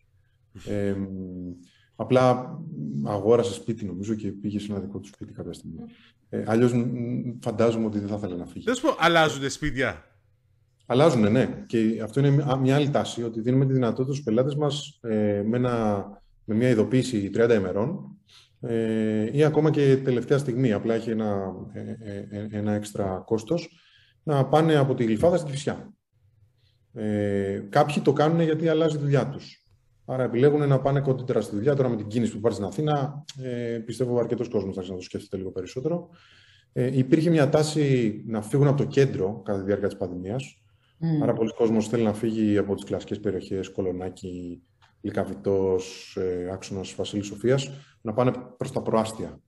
[0.66, 0.95] Ε,
[1.97, 2.59] απλά
[3.05, 5.81] αγόρασε σπίτι, νομίζω, και πήγε σε ένα δικό του σπίτι κάποια στιγμή.
[6.29, 6.73] Ε, Αλλιώς
[7.40, 8.64] φαντάζομαι ότι δεν θα ήθελε να φύγει.
[8.64, 10.05] Δεν σου πω, αλλάζουν σπίτια;
[10.87, 11.64] Αλλάζουν, ναι.
[11.66, 15.59] Και αυτό είναι μια άλλη τάση, ότι δίνουμε τη δυνατότητα στους πελάτες μας ε, με,
[16.44, 18.16] με μια ειδοποίηση 30 ημερών
[18.61, 21.81] ε, ή ακόμα και τελευταία στιγμή, απλά έχει ένα, ε,
[22.31, 23.68] ε, ένα έξτρα κόστος,
[24.22, 25.92] να πάνε από τη Γλυφάδα στη Φυσιά.
[26.92, 29.66] Ε, κάποιοι το κάνουν γιατί αλλάζει η δουλειά τους.
[30.05, 31.75] Άρα επιλέγουν να πάνε κοντύτερα στη δουλειά.
[31.75, 35.03] Τώρα με την κίνηση που υπάρχει στην Αθήνα, ε, πιστεύω αρκετός κόσμος θα να το
[35.03, 36.09] σκέφτεται λίγο περισσότερο.
[36.72, 40.61] Ε, υπήρχε μια τάση να φύγουν από το κέντρο κατά τη διάρκεια της πανδημίας.
[41.01, 41.23] Mm.
[41.23, 44.63] Άρα πολλοί κόσμος θέλει να φύγει από τις κλασικές περιοχές, Κολονάκι,
[45.01, 49.41] Λυκαβητός, ε, άξονας Βασίλης Σοφίας, να πάνε προς τα προάστια.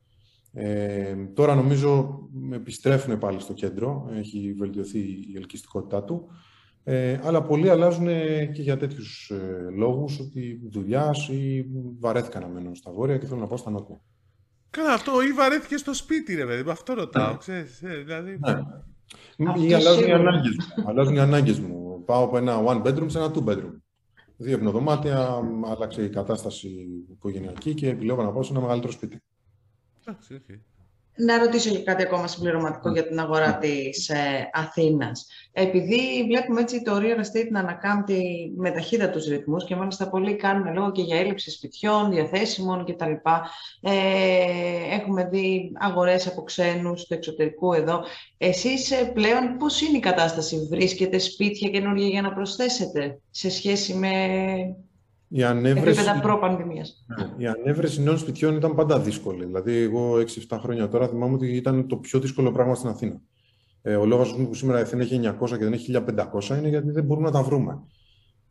[0.53, 2.21] Ε, τώρα νομίζω
[2.53, 6.29] επιστρέφουν πάλι στο κέντρο, έχει βελτιωθεί η ελκυστικότητά του,
[6.85, 8.07] ε, αλλά πολλοί αλλάζουν
[8.53, 11.67] και για τέτοιους ε, λόγους, ότι δουλειάς ή
[11.99, 14.01] βαρέθηκαν να μένουν στα βόρεια και θέλουν να πάω στα νότια.
[14.71, 17.37] Καλά αυτό, ή βαρέθηκε στο σπίτι, ρε παιδί, αυτό ρωτάω, ναι.
[17.37, 18.39] ξέρεις, ε, δηλαδή...
[18.41, 18.59] Ναι.
[19.68, 20.85] Ή αλλάζουν οι ανάγκες μου.
[20.87, 22.03] αλλάζουν οι ανάγκες μου.
[22.05, 23.75] Πάω από ένα one bedroom σε ένα two bedroom.
[24.37, 26.68] Δύο υπνοδωμάτια, άλλαξε η κατάσταση
[27.11, 29.23] οικογενειακή και επιλέγω να πάω σε ένα μεγαλύτερο σπίτι.
[30.05, 30.59] Εντάξει, okay.
[31.21, 33.59] Να ρωτήσω και κάτι ακόμα συμπληρωματικό για την αγορά ναι.
[33.59, 35.27] της ε, Αθήνας.
[35.53, 40.37] Επειδή βλέπουμε έτσι το real estate να ανακάμπτει με ταχύτητα τους ρυθμούς και μάλιστα πολλοί
[40.37, 43.13] κάνουν λόγο και για έλλειψη σπιτιών, διαθέσιμων κτλ.
[43.81, 43.95] Ε,
[44.91, 48.05] έχουμε δει αγορές από ξένους του εξωτερικού εδώ.
[48.39, 53.95] Εσείς ε, πλέον πώς είναι η κατάσταση, βρίσκετε σπίτια καινούργια για να προσθέσετε σε σχέση
[53.95, 54.13] με
[55.29, 56.01] η ανέβρεση,
[57.07, 59.45] ναι, η ανέβρεση νέων σπιτιών ήταν πάντα δύσκολη.
[59.45, 60.14] Δηλαδή, εγώ
[60.49, 63.21] 6-7 χρόνια τώρα θυμάμαι ότι ήταν το πιο δύσκολο πράγμα στην Αθήνα.
[63.83, 65.93] Ε, ο λόγος που σήμερα η Αθήνα έχει 900 και δεν έχει
[66.43, 67.83] 1500 είναι γιατί δεν μπορούμε να τα βρούμε.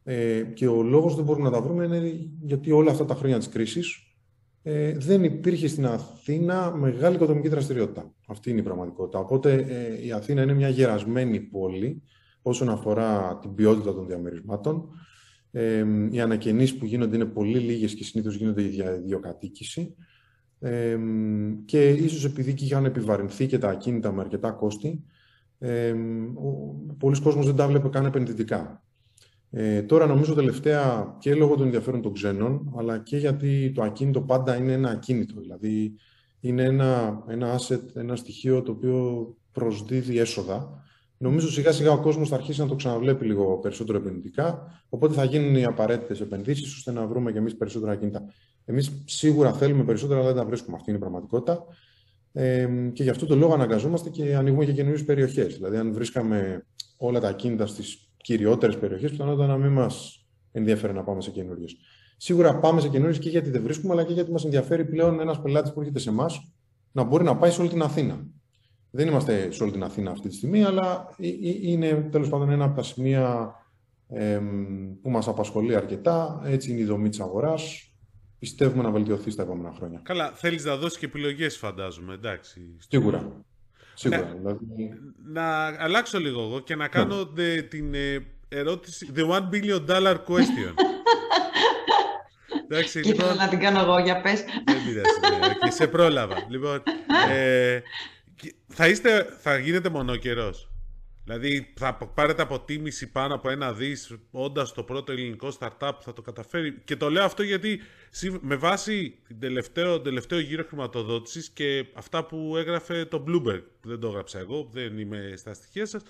[0.03, 3.15] Ε, και ο λόγος που δεν μπορούμε να τα βρούμε είναι γιατί όλα αυτά τα
[3.15, 4.07] χρόνια της κρίσης
[4.63, 8.13] ε, δεν υπήρχε στην Αθήνα μεγάλη οικοδομική δραστηριότητα.
[8.27, 9.19] Αυτή είναι η πραγματικότητα.
[9.19, 12.01] Οπότε ε, η Αθήνα είναι μια γερασμένη πόλη
[12.41, 14.89] όσον αφορά την ποιότητα των διαμερισμάτων.
[15.51, 19.95] Ε, οι ανακαινήσεις που γίνονται είναι πολύ λίγες και συνήθως γίνονται για ιδιοκατοίκηση.
[20.59, 20.97] Ε,
[21.65, 25.03] και ίσως επειδή και είχαν επιβαρυνθεί και τα ακίνητα με αρκετά κόστη,
[25.59, 25.93] ε,
[26.97, 28.81] πολλοί κόσμος δεν τα βλέπε καν επενδυτικά.
[29.49, 34.21] Ε, τώρα νομίζω τελευταία και λόγω των ενδιαφέρων των ξένων, αλλά και γιατί το ακίνητο
[34.21, 35.39] πάντα είναι ένα ακίνητο.
[35.39, 35.93] Δηλαδή
[36.39, 40.83] είναι ένα, ένα asset, ένα στοιχείο το οποίο προσδίδει έσοδα.
[41.17, 44.81] Νομίζω σιγά σιγά ο κόσμος θα αρχίσει να το ξαναβλέπει λίγο περισσότερο επενδυτικά.
[44.89, 48.23] Οπότε θα γίνουν οι απαραίτητες επενδύσεις ώστε να βρούμε και εμείς περισσότερα ακίνητα.
[48.65, 50.75] Εμείς σίγουρα θέλουμε περισσότερα, αλλά δεν τα βρίσκουμε.
[50.75, 51.65] Αυτή είναι η πραγματικότητα.
[52.33, 55.55] Ε, και γι' αυτό το λόγο αναγκαζόμαστε και ανοίγουμε και καινούριες περιοχές.
[55.55, 56.65] Δηλαδή, αν βρίσκαμε
[56.97, 61.75] όλα τα ακίνητα στις κυριότερες περιοχές, πιθανότατα να μην μας ενδιαφέρει να πάμε σε καινούριες.
[62.17, 65.41] Σίγουρα πάμε σε καινούριες και γιατί δεν βρίσκουμε, αλλά και γιατί μας ενδιαφέρει πλέον ένας
[65.41, 66.51] πελάτης που έρχεται σε εμάς
[66.91, 68.27] να μπορεί να πάει σε όλη την Αθήνα.
[68.97, 71.15] Δεν είμαστε σε όλη την Αθήνα αυτή τη στιγμή, αλλά
[71.61, 73.55] είναι τέλος πάντων ένα από τα σημεία
[74.09, 74.39] ε,
[75.01, 76.41] που μας απασχολεί αρκετά.
[76.45, 77.91] Έτσι είναι η δομή της αγοράς.
[78.39, 80.01] Πιστεύουμε να βελτιωθεί στα επόμενα χρόνια.
[80.03, 82.13] Καλά, θέλεις να δώσεις και επιλογές, φαντάζομαι.
[82.13, 82.61] Εντάξει.
[82.89, 83.43] Σίγουρα.
[83.93, 84.21] Σίγουρα.
[84.21, 84.93] Να, δηλαδή...
[85.23, 87.61] να αλλάξω λίγο εγώ και να κάνω ναι.
[87.61, 90.73] την ε, ερώτηση, the one billion dollar question.
[92.69, 93.35] Εντάξει, και λοιπόν...
[93.35, 94.43] να την κάνω εγώ, για πες.
[94.65, 96.35] Δεν πειράζει, ναι, και σε πρόλαβα.
[96.49, 96.83] λοιπόν,
[97.31, 97.81] ε,
[98.67, 100.71] θα, είστε, θα γίνετε μονοκερός.
[101.27, 106.13] Δηλαδή θα πάρετε αποτίμηση πάνω από ένα δις όντας το πρώτο ελληνικό startup που θα
[106.13, 106.81] το καταφέρει.
[106.83, 107.81] Και το λέω αυτό γιατί
[108.41, 114.07] με βάση την τελευταίο, τελευταίο γύρο χρηματοδότησης και αυτά που έγραφε το Bloomberg, δεν το
[114.07, 116.01] έγραψα εγώ, δεν είμαι στα στοιχεία σας,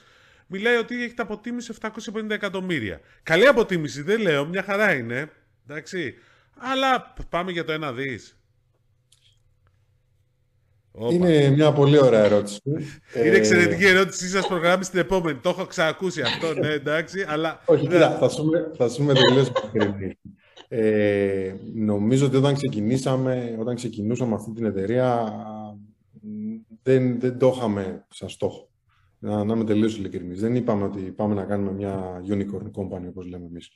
[0.48, 3.02] μιλάει ότι έχετε αποτίμηση 750 εκατομμύρια.
[3.24, 5.32] Καλή αποτίμηση, δεν λέω, μια χαρά είναι.
[5.68, 6.16] Εντάξει.
[6.58, 8.37] Αλλά πάμε για το ένα δις.
[11.12, 12.62] Είναι μια πολύ ωραία ερώτηση.
[12.66, 12.82] Είναι
[13.14, 14.28] ε, εξαιρετική ερώτηση.
[14.28, 15.38] Σας προγράμμι στην επόμενη.
[15.38, 17.26] Το έχω ξανακούσει αυτό, ναι, εντάξει.
[17.28, 17.62] Αλλά...
[17.66, 19.46] Όχι, κοίτα, θα σου θα πούμε τελείω
[20.70, 25.34] ε, νομίζω ότι όταν ξεκινήσαμε, όταν ξεκινούσαμε αυτή την εταιρεία,
[26.84, 28.70] δεν, δεν το είχαμε σαν στόχο.
[29.20, 30.40] Να, να είμαι τελείως ειλικρινής.
[30.40, 33.70] Δεν είπαμε ότι πάμε να κάνουμε μια unicorn company, όπως λέμε εμείς.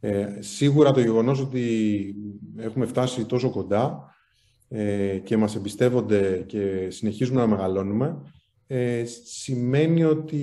[0.00, 2.14] Ε, σίγουρα το γεγονός ότι
[2.56, 4.14] έχουμε φτάσει τόσο κοντά
[4.72, 8.22] ε, και μας εμπιστεύονται και συνεχίζουμε να μεγαλώνουμε,
[8.66, 10.36] ε, σημαίνει ότι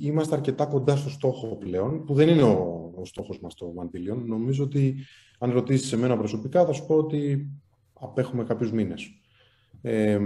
[0.00, 3.84] είμαστε αρκετά κοντά στο στόχο πλέον, που δεν είναι ο, ο στόχος μας το 1
[3.84, 4.22] billion.
[4.26, 4.94] Νομίζω ότι
[5.38, 7.50] αν ρωτήσεις εμένα προσωπικά θα σου πω ότι
[7.92, 9.10] απέχουμε κάποιους μήνες.
[9.82, 10.20] Ε,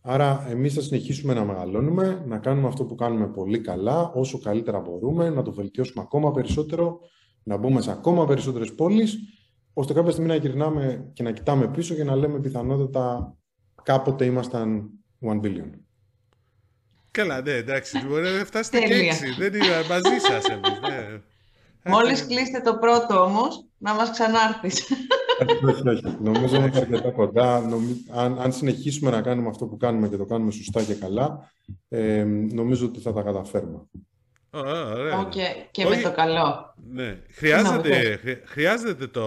[0.00, 4.80] άρα εμείς θα συνεχίσουμε να μεγαλώνουμε, να κάνουμε αυτό που κάνουμε πολύ καλά, όσο καλύτερα
[4.80, 7.00] μπορούμε, να το βελτιώσουμε ακόμα περισσότερο,
[7.42, 9.18] να μπούμε σε ακόμα περισσότερες πόλεις
[9.72, 13.34] ώστε κάποια στιγμή να γυρνάμε και να κοιτάμε πίσω και να λέμε πιθανότατα
[13.82, 15.70] κάποτε ήμασταν one billion.
[17.10, 19.34] Καλά, ναι, εντάξει, μπορεί να φτάσετε και έξι.
[19.38, 20.80] Δεν είναι μαζί σας εμείς.
[20.80, 21.20] Ναι.
[21.84, 24.92] Μόλις κλείσετε το πρώτο όμως, να μας ξανάρθεις.
[25.68, 26.16] όχι, όχι.
[26.20, 27.56] Νομίζω ότι αρκετά κοντά.
[28.10, 31.50] αν, αν συνεχίσουμε να κάνουμε αυτό που κάνουμε και το κάνουμε σωστά και καλά,
[31.88, 33.88] ε, νομίζω ότι θα τα καταφέρουμε.
[34.54, 35.28] Ωραία.
[35.28, 35.66] Okay.
[35.70, 36.74] Και με το καλό.
[36.92, 37.18] Ναι.
[37.30, 39.22] Χρειάζεται, χρειάζεται το,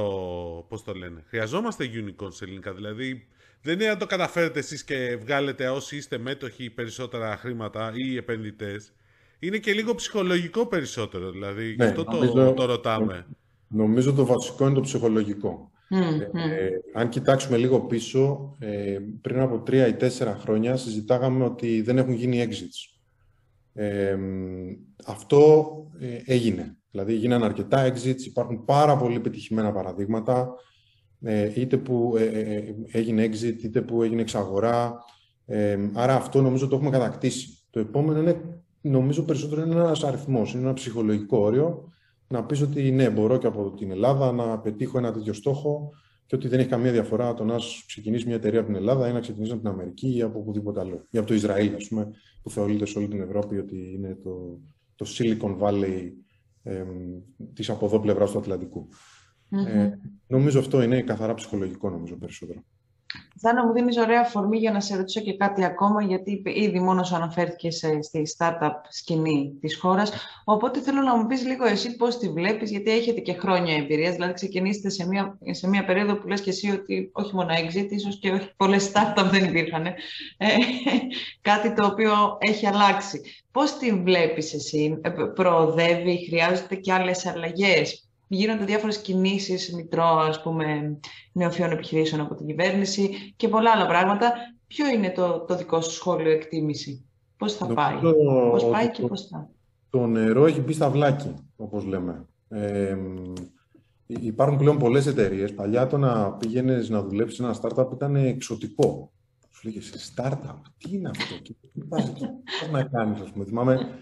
[0.69, 2.73] πώς το λένε, χρειαζόμαστε unicorn σε ελληνικά.
[2.73, 3.27] Δηλαδή,
[3.61, 8.93] δεν είναι να το καταφέρετε εσείς και βγάλετε όσοι είστε μέτοχοι περισσότερα χρήματα ή επενδυτές.
[9.39, 13.25] Είναι και λίγο ψυχολογικό περισσότερο, δηλαδή, γι' ναι, αυτό το, το ρωτάμε.
[13.67, 15.71] Νομίζω το βασικό είναι το ψυχολογικό.
[15.89, 21.97] Ε, αν κοιτάξουμε λίγο πίσω, ε, πριν από τρία ή τέσσερα χρόνια συζητάγαμε ότι δεν
[21.97, 22.94] έχουν γίνει exits
[25.05, 26.77] αυτό ε, έγινε.
[26.91, 30.53] Δηλαδή γίνανε αρκετά exits, υπάρχουν πάρα πολύ πετυχημένα παραδείγματα,
[31.21, 32.61] ε, είτε που ε,
[32.91, 35.03] έγινε exit, είτε που έγινε εξαγορά.
[35.93, 37.49] άρα αυτό νομίζω το έχουμε κατακτήσει.
[37.69, 41.89] Το επόμενο είναι, νομίζω περισσότερο είναι ένας αριθμός, είναι ένα ψυχολογικό όριο,
[42.27, 45.91] να πεις ότι ναι, μπορώ και από την Ελλάδα να πετύχω ένα τέτοιο στόχο
[46.25, 47.55] και ότι δεν έχει καμία διαφορά το να
[47.87, 50.79] ξεκινήσει μια εταιρεία από την Ελλάδα ή να ξεκινήσει από την Αμερική ή από οπουδήποτε
[50.79, 51.07] άλλο.
[51.09, 52.07] Ή από το Ισραήλ, ας πούμε,
[52.43, 54.59] που θεωρείται σε όλη την Ευρώπη ότι είναι το,
[54.95, 56.11] το Silicon Valley
[56.63, 56.83] ε,
[57.53, 58.87] της από εδώ πλευράς του ατλαντικου
[59.49, 62.63] Ε, νομίζω αυτό είναι καθαρά ψυχολογικό, νομίζω, περισσότερο.
[63.53, 67.07] Να μου δίνεις ωραία αφορμή για να σε ρωτήσω και κάτι ακόμα, γιατί ήδη μόνος
[67.07, 70.11] σου αναφέρθηκε στη startup σκηνή της χώρας.
[70.43, 74.13] Οπότε θέλω να μου πεις λίγο εσύ πώς τη βλέπεις, γιατί έχετε και χρόνια εμπειρίας.
[74.13, 77.87] Δηλαδή ξεκινήσετε σε μια, σε μια περίοδο που λες και εσύ ότι όχι μόνο exit,
[77.89, 79.85] ίσως και όχι πολλές startup δεν υπήρχαν.
[79.85, 79.95] Ε,
[81.41, 83.21] κάτι το οποίο έχει αλλάξει.
[83.51, 90.41] Πώς τη βλέπεις εσύ, ε, προοδεύει, χρειάζεται και άλλες αλλαγές; Γίνονται διάφορες κινήσεις μητρό, ας
[90.41, 90.97] πούμε,
[91.31, 94.33] νεοφιών επιχειρήσεων από την κυβέρνηση και πολλά άλλα πράγματα.
[94.67, 97.05] Ποιο είναι το, το δικό σου σχόλιο εκτίμηση,
[97.37, 97.99] πώς θα πάει,
[98.49, 99.49] πώς πάει και πώς θα...
[99.89, 102.25] Το νερό έχει μπει στα βλάκι, όπως λέμε.
[102.49, 102.97] Ε,
[104.07, 105.53] υπάρχουν πλέον πολλές εταιρείες.
[105.53, 109.11] Παλιά το να πήγαινες να δουλέψεις σε ένα startup ήταν εξωτικό.
[109.51, 112.13] Σου λέγε σε startup, τι είναι αυτό, τι πας
[112.71, 113.45] να κάνεις, ας πούμε.
[113.45, 113.99] Θυμάμαι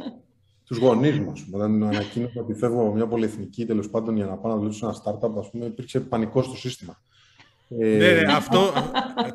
[0.74, 1.34] τους γονείς μα.
[1.52, 4.86] Όταν ανακοίνωσα ότι φεύγω από μια πολυεθνική τέλος πάντων για να πάω να δουλέψω σε
[4.86, 7.02] ένα startup, ας πούμε, υπήρξε πανικός στο σύστημα.
[7.80, 8.60] Ε, ναι, ναι, αυτό.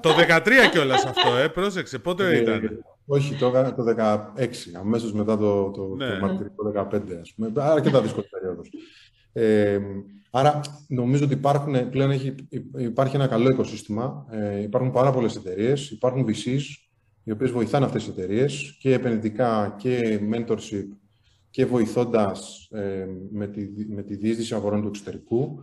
[0.01, 1.98] το 13 κιόλας αυτό, ε, πρόσεξε.
[1.98, 4.46] Πότε ε, ήταν; Όχι, το, το 16,
[4.81, 6.09] αμέσως μετά το, το, ναι.
[6.09, 7.53] το μαρτυρικό 15, ας πούμε.
[7.57, 8.70] Αρκετά δύσκολη περίοδος.
[9.33, 9.79] Ε,
[10.31, 12.35] άρα, νομίζω ότι υπάρχουν, πλέον έχει,
[12.79, 14.27] υπάρχει ένα καλό οικοσύστημα.
[14.31, 16.88] Ε, υπάρχουν πάρα πολλές εταιρείες, υπάρχουν VCs,
[17.24, 20.87] οι οποίες βοηθάνε αυτές τις εταιρείες και επενδυτικά και mentorship
[21.59, 25.61] και βοηθώντας ε, με, τη, με τη διείσδυση αγορών του εξωτερικού,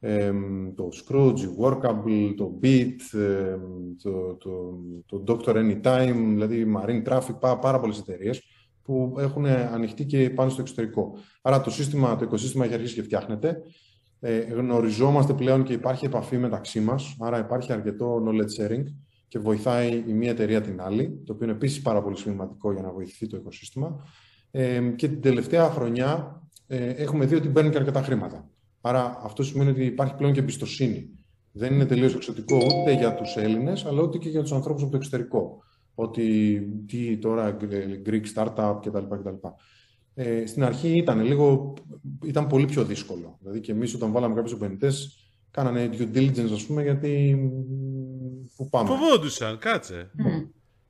[0.00, 0.32] ε,
[0.74, 3.56] το Scrooge, Workable, το Beat, ε,
[4.02, 8.42] το, το, το, Doctor Anytime, δηλαδή Marine Traffic, πάρα, πάρα πολλές εταιρείες
[8.82, 11.16] που έχουν ανοιχτεί και πάνω στο εξωτερικό.
[11.42, 13.62] Άρα το, σύστημα, το οικοσύστημα έχει αρχίσει και φτιάχνεται.
[14.20, 18.84] Ε, γνωριζόμαστε πλέον και υπάρχει επαφή μεταξύ μας, άρα υπάρχει αρκετό knowledge sharing
[19.28, 22.82] και βοηθάει η μία εταιρεία την άλλη, το οποίο είναι επίσης πάρα πολύ σημαντικό για
[22.82, 24.04] να βοηθηθεί το οικοσύστημα
[24.96, 28.50] και την τελευταία χρονιά ε, έχουμε δει ότι παίρνουν και αρκετά χρήματα.
[28.80, 31.08] Άρα αυτό σημαίνει ότι υπάρχει πλέον και εμπιστοσύνη.
[31.52, 34.90] Δεν είναι τελείως εξωτικό ούτε για τους Έλληνες, αλλά ούτε και για τους ανθρώπους από
[34.90, 35.62] το εξωτερικό.
[35.94, 37.56] Ότι τι τώρα,
[38.06, 38.98] Greek startup κτλ.
[38.98, 39.48] κτλ.
[40.14, 41.74] Ε, στην αρχή ήταν λίγο,
[42.24, 43.36] ήταν πολύ πιο δύσκολο.
[43.40, 45.16] Δηλαδή και εμείς όταν βάλαμε κάποιους επενδυτές,
[45.50, 47.38] κάνανε due diligence, ας πούμε, γιατί.
[48.56, 48.88] Πού πάμε.
[48.88, 50.10] Φοβόντουσαν, κάτσε.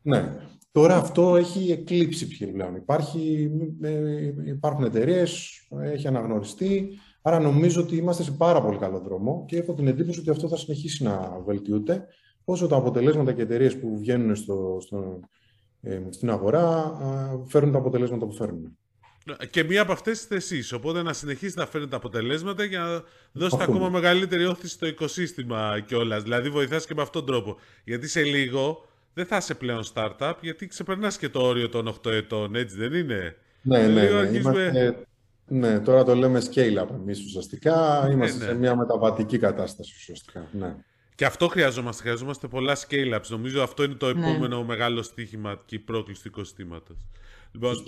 [0.02, 0.32] Ναι.
[0.72, 2.74] Τώρα αυτό έχει εκλείψει πλέον.
[2.74, 3.50] Υπάρχει,
[3.82, 6.88] ε, υπάρχουν εταιρείες, έχει αναγνωριστεί.
[7.22, 10.48] Άρα νομίζω ότι είμαστε σε πάρα πολύ καλό δρόμο και έχω την εντύπωση ότι αυτό
[10.48, 12.06] θα συνεχίσει να βελτιούται
[12.44, 15.20] όσο τα αποτελέσματα και εταιρείες που βγαίνουν στο, στο,
[15.80, 16.96] ε, στην αγορά
[17.46, 18.76] φέρνουν τα αποτελέσματα που φέρνουν.
[19.50, 23.02] Και μία από αυτές τις εσείς, οπότε να συνεχίσει να φέρνει τα αποτελέσματα για να
[23.32, 26.22] δώσετε ακόμα μεγαλύτερη όθηση στο οικοσύστημα κιόλας.
[26.22, 27.56] Δηλαδή βοηθάς και με αυτόν τον τρόπο.
[27.84, 32.10] Γιατί σε λίγο δεν θα είσαι πλέον startup, γιατί ξεπερνάς και το όριο των 8
[32.10, 34.38] ετών, έτσι δεν είναι; Ναι, ναι, ναι.
[34.38, 34.96] Είμαστε...
[35.46, 38.04] ναι, τώρα το λέμε scale-up εμείς ουσιαστικά.
[38.06, 38.50] Ναι, είμαστε ναι.
[38.50, 40.48] σε μια μεταβατική κατάσταση ουσιαστικά.
[40.52, 40.74] Ναι.
[41.14, 42.02] Και αυτό χρειαζόμαστε.
[42.02, 43.26] Χρειαζόμαστε πολλά scale-ups.
[43.28, 44.30] Νομίζω αυτό είναι το ναι.
[44.30, 46.96] επόμενο μεγάλο στοίχημα και η πρόκληση του οικοστήματος.
[47.52, 47.84] Λοιπόν,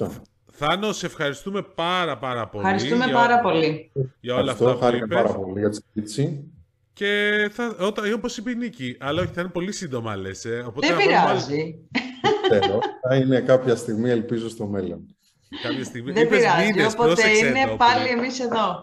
[0.57, 2.65] Θάνο, σε ευχαριστούμε πάρα πάρα πολύ.
[2.65, 3.91] Ευχαριστούμε πάρα πολύ.
[4.21, 5.09] Για όλα αυτά που είπες.
[5.09, 6.54] πάρα πολύ για τη συζήτηση.
[6.95, 10.45] Και θα, όταν, όπως είπε η Νίκη, αλλά όχι, θα είναι πολύ σύντομα, λες.
[10.45, 11.89] Ε, οπότε Δεν πειράζει.
[12.49, 12.81] Θέλω.
[13.09, 15.17] θα είναι κάποια στιγμή, ελπίζω, στο μέλλον.
[15.63, 16.13] Κάποια στιγμή.
[16.13, 18.83] Δεν Είπες πειράζει, μήνες, οπότε είναι πάλι εμείς εδώ.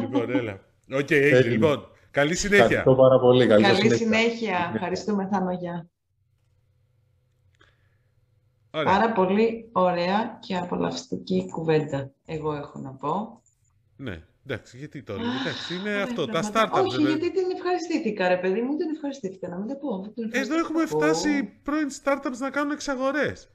[0.00, 0.60] Λοιπόν, έλα.
[0.92, 1.88] Ok, okay, λοιπόν.
[2.10, 2.64] Καλή συνέχεια.
[2.64, 3.46] Ευχαριστώ πάρα πολύ.
[3.46, 3.96] Καλή, Καλή συνέχεια.
[3.96, 4.70] συνέχεια.
[4.74, 5.88] Ευχαριστούμε, Θάνο, γεια.
[8.70, 13.42] Πάρα πολύ ωραία και απολαυστική κουβέντα, εγώ έχω να πω.
[13.96, 14.22] Ναι.
[14.50, 16.84] Εντάξει, γιατί τώρα, εντάξει, είναι αυτό, τα startups.
[16.84, 20.12] Όχι, γιατί την ευχαριστήθηκα, ρε παιδί μου, δεν ευχαριστήθηκα, να μην το πω.
[20.30, 23.48] Εδώ έχουμε φτάσει πρώην startups να κάνουν εξαγορές.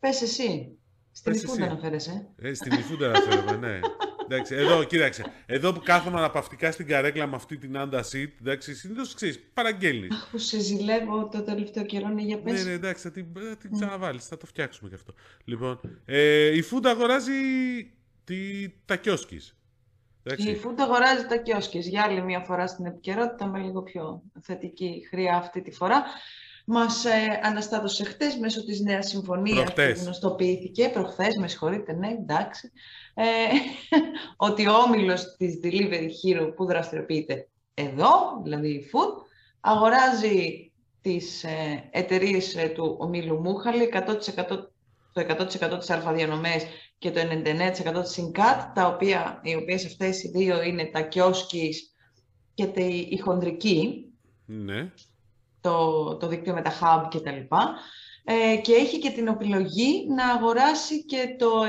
[0.00, 0.78] Πες εσύ.
[1.12, 2.28] Στην Ιφούντα αναφέρεσαι.
[2.36, 3.80] Ε, στην Ιφούντα αναφέρομαι, ναι.
[4.24, 5.24] Εντάξει, εδώ, κοίταξε.
[5.46, 10.14] Εδώ που κάθομαι αναπαυτικά στην καρέκλα με αυτή την άντα seat, εντάξει, συνήθως ξέρεις, παραγγέλνεις.
[10.14, 12.64] Αχ, που σε ζηλεύω το τελευταίο καιρό, ναι, για πες.
[12.64, 13.26] Ναι, ναι, εντάξει, θα την,
[13.60, 15.14] την ξαναβάλεις, θα το φτιάξουμε γι' αυτό.
[15.44, 17.32] Λοιπόν, ε, η Φούντα αγοράζει
[18.26, 19.56] τι, τα κιόσκης.
[20.36, 25.06] Η Food αγοράζει τα κιόσκης για άλλη μια φορά στην επικαιρότητα με λίγο πιο θετική
[25.10, 26.04] χρειά αυτή τη φορά.
[26.64, 32.72] Μας ε, αναστάτωσε χτες μέσω της νέας συμφωνίας που γνωστοποιήθηκε, προχθές, με συγχωρείτε, ναι, εντάξει,
[33.14, 33.24] ε,
[34.48, 39.22] ότι ο όμιλος της Delivery Hero που δραστηριοποιείται εδώ, δηλαδή η Food,
[39.60, 44.68] αγοράζει τις ε, εταιρείες ε, του ομίλου Μούχαλη, 100%,
[45.16, 46.66] το 100% της αλφαδιανομές
[46.98, 51.92] και το 99% της ΣΥΝΚΑΤ, τα οποία, οι οποίες αυτές οι δύο είναι τα κιόσκης
[52.54, 54.12] και η χοντρική,
[54.46, 54.92] ναι.
[55.60, 57.74] το, το δίκτυο με τα hub και τα λοιπά.
[58.24, 61.62] Ε, και έχει και την επιλογή να αγοράσει και το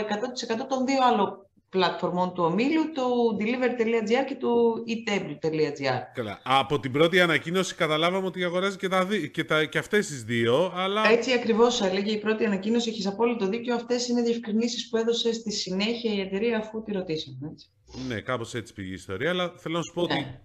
[0.64, 6.02] 100% των δύο άλλων πλατφορμών του ομίλου, του delivery.gr και του etable.gr.
[6.14, 6.40] Καλά.
[6.44, 10.74] Από την πρώτη ανακοίνωση καταλάβαμε ότι αγοράζει και, τα, και, τα, και αυτές τις δύο,
[10.76, 11.10] αλλά...
[11.10, 15.52] Έτσι ακριβώς έλεγε η πρώτη ανακοίνωση, έχεις απόλυτο δίκιο, αυτές είναι διευκρινήσεις που έδωσε στη
[15.52, 17.38] συνέχεια η εταιρεία αφού τη ρωτήσαμε.
[17.52, 17.68] Έτσι.
[18.08, 20.40] Ναι, κάπως έτσι πήγε η ιστορία, αλλά θέλω να σου πω ότι ναι.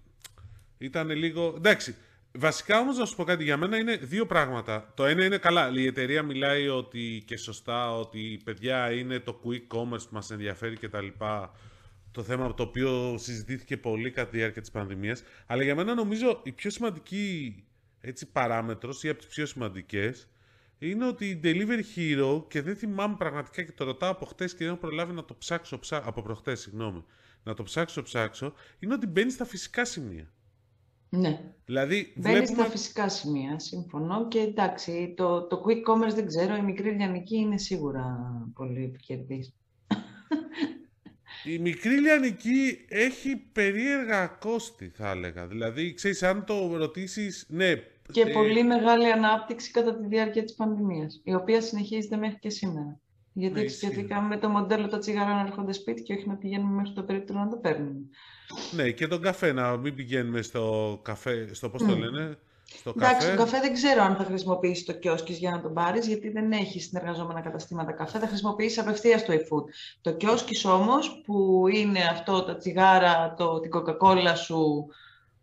[0.77, 1.53] ήταν λίγο...
[1.57, 1.95] Εντάξει,
[2.35, 4.91] Βασικά όμως να σου πω κάτι για μένα είναι δύο πράγματα.
[4.95, 9.41] Το ένα είναι καλά, η εταιρεία μιλάει ότι και σωστά ότι η παιδιά είναι το
[9.43, 11.51] quick commerce που μας ενδιαφέρει και τα λοιπά.
[12.11, 15.23] το θέμα το οποίο συζητήθηκε πολύ κατά τη διάρκεια της πανδημίας.
[15.47, 17.55] Αλλά για μένα νομίζω η πιο σημαντική
[18.01, 20.27] έτσι, παράμετρος ή από τις πιο σημαντικές
[20.77, 24.57] είναι ότι η Delivery Hero, και δεν θυμάμαι πραγματικά και το ρωτάω από χτες και
[24.57, 27.05] δεν έχω προλάβει να το ψάξω, ψά, από προχτές, συγγνώμη,
[27.43, 30.31] να το ψάξω, ψάξω, είναι ότι μπαίνει στα φυσικά σημεία.
[31.17, 31.39] Ναι.
[31.65, 32.63] Δηλαδή, Μπαίνεις βλέπουμε...
[32.63, 34.27] στα φυσικά σημεία, συμφωνώ.
[34.27, 38.17] Και εντάξει, το, το quick commerce δεν ξέρω, η μικρή λιανική είναι σίγουρα
[38.53, 39.53] πολύ επικερδής.
[41.45, 45.47] Η μικρή λιανική έχει περίεργα κόστη, θα έλεγα.
[45.47, 47.73] Δηλαδή, ξέρεις, αν το ρωτήσεις, ναι...
[48.11, 52.49] Και ε, πολύ μεγάλη ανάπτυξη κατά τη διάρκεια της πανδημίας, η οποία συνεχίζεται μέχρι και
[52.49, 52.99] σήμερα.
[53.33, 56.73] Γιατί Ναι, εξαιρετικά με το μοντέλο τα τσιγάρα να έρχονται σπίτι και όχι να πηγαίνουμε
[56.75, 57.99] μέχρι το περίπτωμα να το παίρνουμε.
[58.71, 61.99] Ναι, και τον καφέ, να μην πηγαίνουμε στο καφέ, στο πώς το Μμ.
[61.99, 63.27] λένε, στο Εντάξει, καφέ.
[63.27, 66.51] τον καφέ δεν ξέρω αν θα χρησιμοποιήσει το κιόσκις για να τον πάρεις, γιατί δεν
[66.51, 68.19] έχει συνεργαζόμενα καταστήματα καφέ.
[68.19, 69.63] Θα χρησιμοποιήσει απευθείας το e-food.
[70.01, 74.87] Το κιόσκις όμως, που είναι αυτό τα τσιγάρα, το, την κοκακόλα σου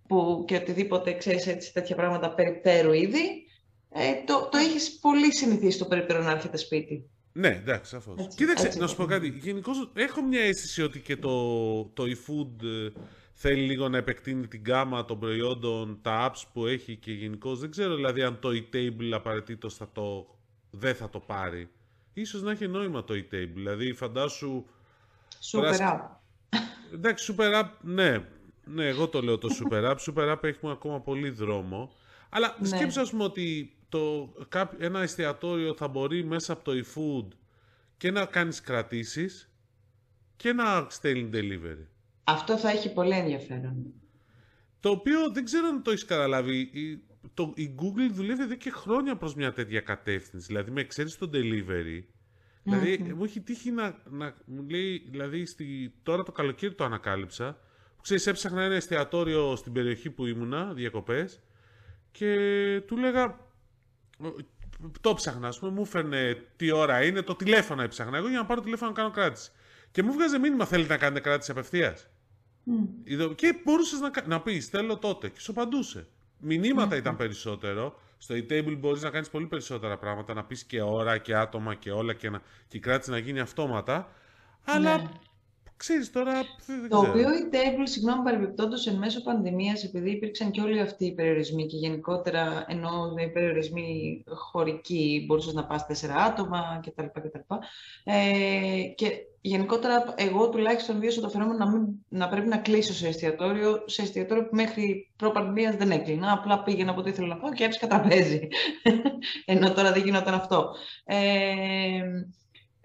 [0.09, 3.46] που, και οτιδήποτε ξέρεις έτσι τέτοια πράγματα περιπτέρου ήδη,
[3.92, 7.11] ε, το, το έχεις πολύ συνηθίσει το περίπτερο να έρχεται σπίτι.
[7.33, 8.19] Ναι, εντάξει, σαφώς.
[8.19, 9.29] Έτσι, Κοίταξε, έτσι να σου πω το κάτι.
[9.29, 12.88] Γενικώς έχω μια αίσθηση ότι και το, το e-food ε,
[13.33, 17.71] θέλει λίγο να επεκτείνει την γάμα των προϊόντων, τα apps που έχει και γενικώς δεν
[17.71, 20.27] ξέρω δηλαδή αν το e-table απαραίτητος θα το,
[20.71, 21.69] δεν θα το πάρει.
[22.12, 23.51] Ίσως να έχει νόημα το e-table.
[23.55, 24.64] Δηλαδή φαντάσου.
[25.53, 26.59] Super Τώρα, app.
[26.93, 28.25] Εντάξει, super app, ναι.
[28.64, 29.97] Ναι, εγώ το λέω το super app.
[29.97, 31.93] Super app έχουμε ακόμα πολύ δρόμο.
[32.29, 32.66] Αλλά Ναι.
[32.66, 37.29] σκέψου, ας πούμε, ότι το, κάπ- ένα εστιατόριο θα μπορεί μέσα από το e-food
[37.96, 39.53] και να κάνεις κρατήσεις
[40.37, 41.87] και να στέλνει delivery.
[42.24, 43.92] Αυτό θα έχει πολύ ενδιαφέρον.
[44.81, 46.59] Το οποίο δεν ξέρω αν το έχεις καταλάβει.
[46.59, 47.03] Η,
[47.35, 50.46] το, η Google δουλεύει εδώ και χρόνια προς μια τέτοια κατεύθυνση.
[50.46, 52.03] Δηλαδή, με εξαίρεση το delivery.
[52.62, 57.61] Δηλαδή, μου έχει τύχει να, να μου λέει, δηλαδή, στη, τώρα το καλοκαίρι το ανακάλυψα.
[57.96, 61.40] Που ξέρεις, έψαχνα ένα εστιατόριο στην περιοχή που ήμουνα, διακοπές,
[62.11, 63.38] και του λέγα,
[65.00, 68.44] το ψάχνα, ας πούμε, μου έφερνε τι ώρα είναι, το τηλέφωνο έψαχνα εγώ για να
[68.46, 69.50] πάρω τηλέφωνο να κάνω κράτηση.
[69.90, 72.06] Και μου βγάζε μήνυμα, θέλετε να κάνετε κράτηση απευθείας;
[72.64, 72.85] Μμ.
[73.04, 75.28] Είδω- Και μπορούσες να, κα- να πεις: Θέλω τότε.
[75.28, 76.06] Και σου απαντούσε.
[76.38, 78.00] Μηνύματα ήταν περισσότερο.
[78.18, 80.35] Στο e-table μπορείς να κάνεις πολύ περισσότερα πράγματα.
[80.35, 83.40] Να πεις και ώρα και άτομα και όλα και, να, και η κράτηση να γίνει
[83.40, 84.12] αυτόματα.
[84.64, 85.09] Αλλά Ναι.
[85.81, 86.33] Ξέρεις τώρα.
[86.66, 87.12] Δεν, δεν Το ξέρω.
[87.12, 91.66] οποίο η table, συγγνώμη παρεμπιπτόντως, εν μέσω πανδημίας, επειδή υπήρξαν και όλοι αυτοί οι περιορισμοί
[91.66, 97.07] και γενικότερα ενώ οι περιορισμοί χωρικοί, μπορούσες να πας τέσσερα άτομα κτλ.
[97.07, 97.55] κτλ.
[98.05, 99.07] Ε, και
[99.40, 104.03] γενικότερα, εγώ τουλάχιστον βίωσα το φαινόμενο να, μην, να πρέπει να κλείσω σε εστιατόριο, σε
[104.03, 106.33] εστιατόριο που μέχρι προ-πανδημίας δεν έκλεινα.
[106.33, 108.49] Απλά πήγαινα από ό,τι ήθελα να πάω και έψηκα τραπέζι.
[109.45, 110.75] ενώ τώρα δεν γινόταν αυτό.
[111.05, 111.19] Ε,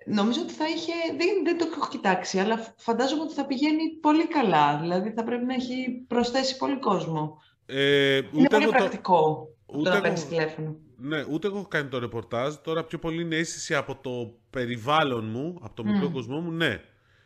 [0.06, 4.28] Νομίζω ότι θα είχε, δεν, δεν το έχω κοιτάξει, αλλά φαντάζομαι ότι θα πηγαίνει πολύ
[4.28, 4.80] καλά.
[4.80, 7.42] Δηλαδή θα πρέπει να έχει προσθέσει πολύ κόσμο.
[7.66, 10.76] Ε, Είναι ούτε πολύ εγώ το, πρακτικό ούτε το να εγώ- παίρνεις τηλέφωνο.
[10.98, 12.54] ναι, ούτε εγώ έχω κάνει το ρεπορτάζ.
[12.56, 16.14] Τώρα πιο πολύ είναι αίσθηση από το περιβάλλον μου, από το μικρό Μμ.
[16.14, 16.52] κοσμό μου.
[16.52, 16.82] Ναι,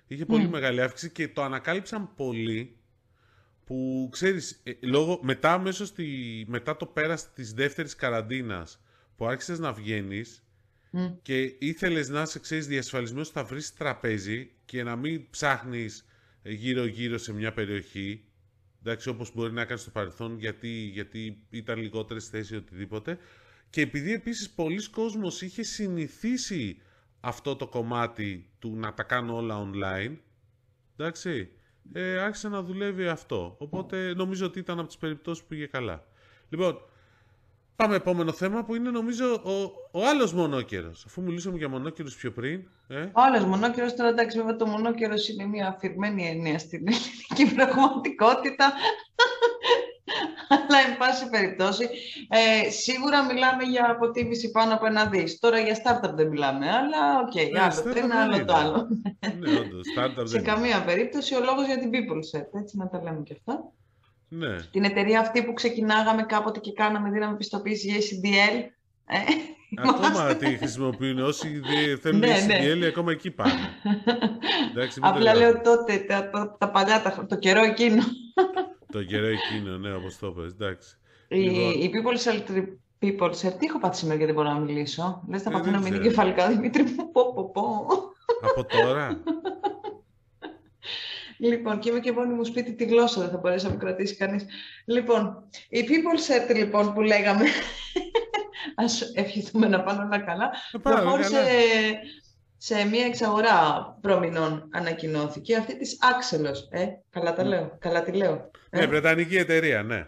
[0.08, 0.50] είχε πολύ Μμ.
[0.50, 2.78] μεγάλη αύξηση και το ανακάλυψαν πολύ
[3.66, 6.06] που ξέρεις, ε, λόγω, μετά, αμέσως στη,
[6.48, 8.82] μετά το πέρας της δεύτερης καραντίνας
[9.16, 10.44] που άρχισες να βγαίνεις
[10.90, 11.08] Μμ.
[11.22, 16.06] και ήθελες να είσαι, ξέρεις, διασφαλισμένος ότι θα βρεις τραπέζι και να μην ψάχνεις
[16.44, 18.24] γύρω-γύρω σε μια περιοχή,
[18.80, 23.18] εντάξει, όπως μπορεί να κάνεις στο παρελθόν, γιατί, γιατί ήταν λιγότερες θέσεις ή οτιδήποτε.
[23.70, 26.82] Και επειδή επίσης πολλοί κόσμος είχε συνηθίσει
[27.20, 30.18] αυτό το κομμάτι του να τα κάνω όλα online,
[30.98, 31.52] εντάξει,
[31.94, 33.56] ε, άρχισε να δουλεύει αυτό.
[33.60, 36.08] Οπότε νομίζω ότι ήταν από τις περιπτώσεις που πήγε καλά.
[36.50, 36.82] Λοιπόν,
[37.80, 39.52] Πάμε επόμενο θέμα που είναι νομίζω ο,
[39.92, 41.04] ο άλλος μονόκερος.
[41.06, 42.68] Αφού μιλήσαμε για μονόκερους πιο πριν.
[42.88, 47.56] Ε, Ο άλλος μονόκερος, τώρα εντάξει, βέβαια το μονόκερος είναι μια αφηρημένη έννοια στην ελληνική
[47.56, 48.74] πραγματικότητα.
[50.50, 51.90] Αλλά, εν πάση περιπτώσει,
[52.30, 55.40] ε, σίγουρα μιλάμε για αποτίμηση πάνω από ένα δις.
[55.40, 58.46] Τώρα για startup δεν μιλάμε, αλλά οκ, Ναι, άλλο startup το ένα, δεν άλλο είναι.
[58.46, 58.88] το άλλο.
[59.40, 60.52] ναι, όντως, startup Σε δεν είναι.
[60.52, 63.72] καμία περίπτωση ο λόγος για την People Set, έτσι να τα λέμε και αυτά.
[64.30, 64.56] Ναι.
[64.72, 68.64] Την εταιρεία αυτή που ξεκινάγαμε κάποτε και κάναμε, δίναμε πιστοποίηση για ACDL.
[69.06, 69.18] Ε,
[69.90, 71.20] Ακόμα τη χρησιμοποιούν.
[71.20, 72.60] Όσοι δεν θέλουν Ναι, ναι.
[72.60, 73.52] ACDL, ακόμα εκεί πάνε.
[74.72, 75.40] Εντάξει, μην το Απλά γράφω.
[75.40, 78.04] λέω τότε, τα, τα, τα παλιά, τα, το καιρό εκείνο.
[78.92, 80.52] Το καιρό εκείνο, ναι, όπως το πες.
[80.52, 80.98] Εντάξει.
[81.28, 81.72] Η, Λοιπόν.
[81.72, 82.64] η People Cell,
[83.02, 85.24] People Cell, τι έχω πάθει σήμερα γιατί δεν μπορώ να μιλήσω.
[85.30, 86.04] Λες τα Ε, παθαίνω δεν με ξέρω.
[86.04, 87.88] κεφαλικά, Δημήτρη μου, πω, πω, πω.
[88.42, 89.22] Από τώρα;
[91.40, 94.16] Λοιπόν, και είμαι και μόνη μου σπίτι, τη γλώσσα δεν θα μπορέσει να μου κρατήσει
[94.16, 94.46] κανείς.
[94.86, 97.46] Λοιπόν, η People Set λοιπόν που λέγαμε,
[98.76, 101.50] ας ευχηθούμε να πάνε όλα καλά, Ε, πάρα πολύ προχώρησε, καλά.
[102.58, 106.68] σε μια εξαγορά προμηνών ανακοινώθηκε, αυτή της Άξελος.
[106.72, 108.52] Ε, καλά τα λέω, καλά τη λέω.
[108.70, 110.06] Ναι, Βρετανική εταιρεία, ναι.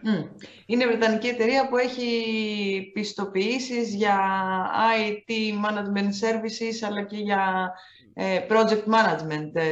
[0.65, 4.19] Είναι Βρετανική εταιρεία που έχει πιστοποιήσεις για
[4.97, 5.31] IT
[5.65, 7.71] management services, αλλά και για
[8.13, 9.65] ε, project management ε,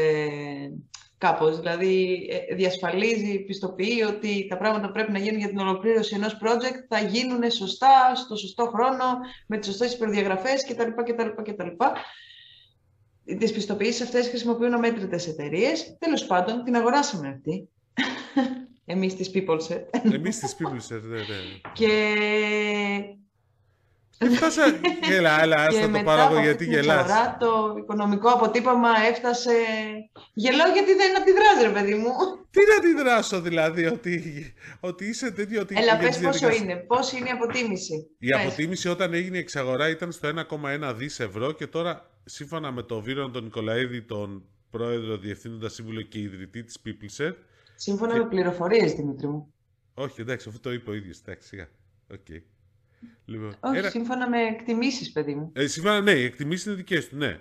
[1.20, 1.60] κάπως.
[1.60, 6.38] Δηλαδή, ε, διασφαλίζει, πιστοποιεί ότι τα πράγματα που πρέπει να γίνουν για την ολοκλήρωση ενός
[6.44, 9.06] project θα γίνουν σωστά, στο σωστό χρόνο,
[9.48, 10.90] με τις σωστές προδιαγραφές κτλ.
[11.04, 11.68] κτλ, κτλ.
[13.38, 15.98] Τι πιστοποιήσει αυτές χρησιμοποιούν ομέτρητε εταιρείες.
[16.00, 17.70] Τέλος πάντων, την αγοράσαμε αυτή.
[18.94, 20.12] Εμείς τη PeopleSet.
[20.14, 21.24] Εμείς τη PeopleSet, ναι, ναι.
[21.74, 22.14] Και.
[24.22, 24.62] Έφτασε.
[25.08, 27.08] Γελά, έλα, άστα το πάρω γιατί γελάς.
[27.08, 29.52] Τώρα το οικονομικό αποτύπωμα έφτασε.
[30.34, 32.10] Γελάω γιατί δεν αντιδράζει, ρε παιδί μου.
[32.52, 34.46] Τι να αντιδράσω, δηλαδή, ότι,
[34.80, 35.62] ότι είσαι τέτοιο.
[35.62, 39.90] Ότι Έλα, πες πόσο είναι, πώς είναι η αποτίμηση; Η αποτίμηση όταν έγινε η εξαγορά
[39.90, 45.18] ήταν στο 1,1 δις ευρώ και τώρα σύμφωνα με τον Βίρον τον Νικολαίδη, τον πρόεδρο,
[45.18, 47.34] διευθύνοντα σύμβουλο και ιδρυτή της PeopleSet.
[47.76, 49.54] Σύμφωνα με πληροφορίες, Δημήτρη μου.
[49.94, 51.20] Όχι, εντάξει, αυτό το είπε ο ίδιος.
[51.26, 51.68] Εντάξει, σιγά.
[52.14, 52.42] Okay.
[53.26, 53.90] Λοιπόν, Όχι, ένα...
[53.90, 55.52] σύμφωνα με εκτιμήσεις, παιδί μου.
[55.54, 57.40] Ε, σύμφωνα, ναι, οι εκτιμήσεις είναι δικές του, ναι.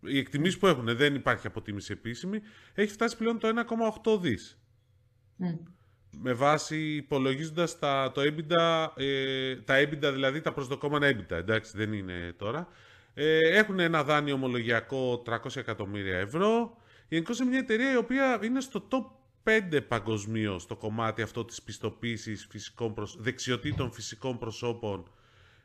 [0.00, 2.40] Οι εκτιμήσεις που έχουν, δεν υπάρχει αποτίμηση επίσημη,
[2.74, 3.48] έχει φτάσει πλέον το
[4.04, 4.58] 1,8 δις.
[5.42, 5.58] Mm.
[6.10, 11.92] Με βάση υπολογίζοντας τα, το EBITDA, ε, τα EBITDA, δηλαδή τα προσδοκόμενα EBITDA, εντάξει, δεν
[11.92, 12.68] είναι τώρα,
[13.14, 16.76] ε, έχουν ένα δάνειο ομολογιακό 300 εκατομμύρια ευρώ.
[17.08, 19.04] Γενικώς είναι μια εταιρεία η οποία είναι στο top
[19.44, 25.10] 5 παγκοσμίω στο κομμάτι αυτό της πιστοποίησης φυσικών δεξιοτήτων φυσικών προσώπων,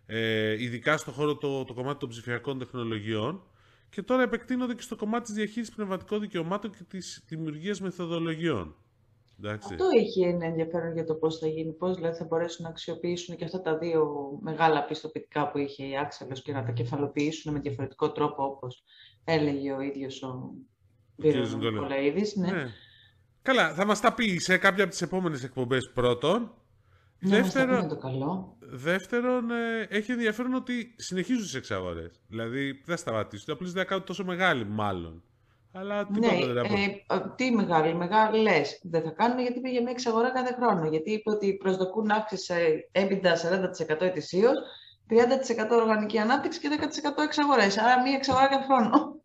[0.05, 3.43] ε, ειδικά στο χώρο το, το κομμάτι των ψηφιακών τεχνολογιών
[3.89, 8.75] και τώρα επεκτείνονται και στο κομμάτι της διαχείρισης πνευματικών δικαιωμάτων και της δημιουργίας μεθοδολογιών.
[9.39, 9.73] Εντάξει.
[9.73, 13.35] Αυτό έχει ένα ενδιαφέρον για το πώς θα γίνει, πώς δηλαδή θα μπορέσουν να αξιοποιήσουν
[13.35, 17.59] και αυτά τα δύο μεγάλα πιστοποιητικά που είχε η Άξελος και να τα κεφαλοποιήσουν με
[17.59, 18.83] διαφορετικό τρόπο, όπως
[19.23, 20.53] έλεγε ο ίδιος ο
[21.15, 22.35] Βίρος Νικολαίδης.
[22.35, 22.51] Ναι.
[22.51, 22.71] ναι.
[23.45, 26.53] Καλά, θα μας τα πει σε κάποια από τις επόμενες εκπομπές πρώτον.
[27.19, 28.57] Ναι, δεύτερον, το καλό.
[28.59, 32.21] δεύτερον ε, έχει ενδιαφέρον ότι συνεχίζουν τις εξαγορές.
[32.27, 33.53] Δηλαδή δεν σταματήσουν.
[33.53, 35.23] Απλώς δεν κάνουν τόσο μεγάλη, μάλλον.
[35.71, 37.03] Αλλά ναι, δεν ε,
[37.35, 38.61] τι μεγάλη, μεγάλη λε.
[38.81, 40.87] Δεν θα κάνουν γιατί πήγε μια εξαγορά κάθε χρόνο.
[40.87, 42.53] Γιατί είπε ότι προσδοκούν αύξηση
[42.91, 43.33] έπειτα
[43.89, 44.57] 40% ετησίως,
[45.09, 45.15] 30%
[45.71, 47.77] οργανική ανάπτυξη και 10% εξαγορές.
[47.77, 49.15] Άρα μια εξαγορά κάθε χρόνο.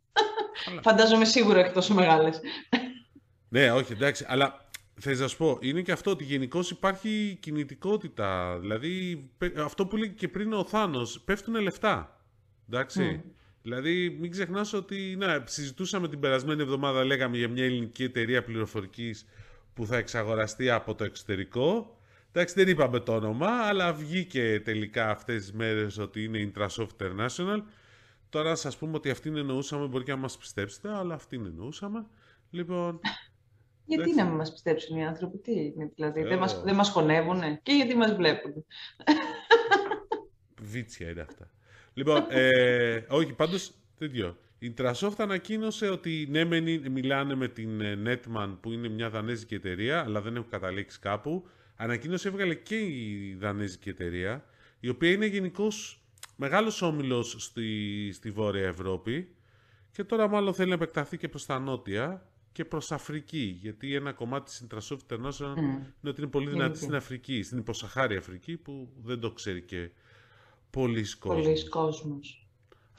[0.83, 2.41] Φαντάζομαι σίγουρα και τόσο μεγάλες.
[3.51, 4.24] Ναι, όχι, εντάξει.
[4.28, 4.70] Αλλά
[5.03, 8.59] Θες να σου πω, είναι και αυτό ότι γενικώς υπάρχει κινητικότητα.
[8.61, 9.24] Δηλαδή,
[9.57, 12.20] αυτό που λέει και πριν ο Θάνος, πέφτουν λεφτά.
[12.68, 13.22] Εντάξει.
[13.24, 13.30] Mm.
[13.62, 19.26] Δηλαδή, μην ξεχνάς ότι να, συζητούσαμε την περασμένη εβδομάδα, λέγαμε για μια ελληνική εταιρεία πληροφορικής
[19.74, 21.98] που θα εξαγοραστεί από το εξωτερικό.
[22.32, 27.62] Εντάξει, δεν είπαμε το όνομα, αλλά βγήκε τελικά αυτές τις μέρες ότι είναι Intrasoft International.
[28.28, 32.07] Τώρα σα πούμε ότι αυτήν εννοούσαμε, μπορεί και να μας πιστέψετε, αλλά αυτήν εννοούσαμε.
[32.51, 33.01] Λοιπόν,
[33.95, 37.61] γιατί να μην μας πιστέψουν οι άνθρωποι, τι είναι, δηλαδή, δεν, μας, δεν μας χωνεύουνε
[37.62, 38.64] και γιατί μας βλέπουν.
[40.72, 41.51] Βίτσια είναι αυτά.
[41.95, 44.36] Λοιπόν, ε, όχι, πάντως τέτοιο.
[44.59, 46.45] Η Trasoft ανακοίνωσε ότι ναι,
[46.91, 51.47] μιλάνε με την ε, Netman που είναι μια δανέζικη εταιρεία, αλλά δεν έχουν καταλήξει κάπου.
[51.76, 54.45] Ανακοίνωσε έβγαλε και η δανέζικη εταιρεία,
[54.80, 56.05] η οποία είναι γενικώς
[56.36, 59.34] μεγάλος όμιλος στη, στη Βόρεια Ευρώπη
[59.93, 63.59] και τώρα μάλλον θέλει να επεκταθεί και προς τα νότια και προς Αφρική.
[63.61, 65.59] Γιατί ένα κομμάτι τη Intrasoft International mm.
[65.59, 69.90] είναι ότι είναι πολύ δυνατή στην Αφρική, στην υποσαχάρη Αφρική, που δεν το ξέρει και
[70.70, 71.44] πολλοί κόσμος.
[71.44, 72.44] Πολλοί κόσμος.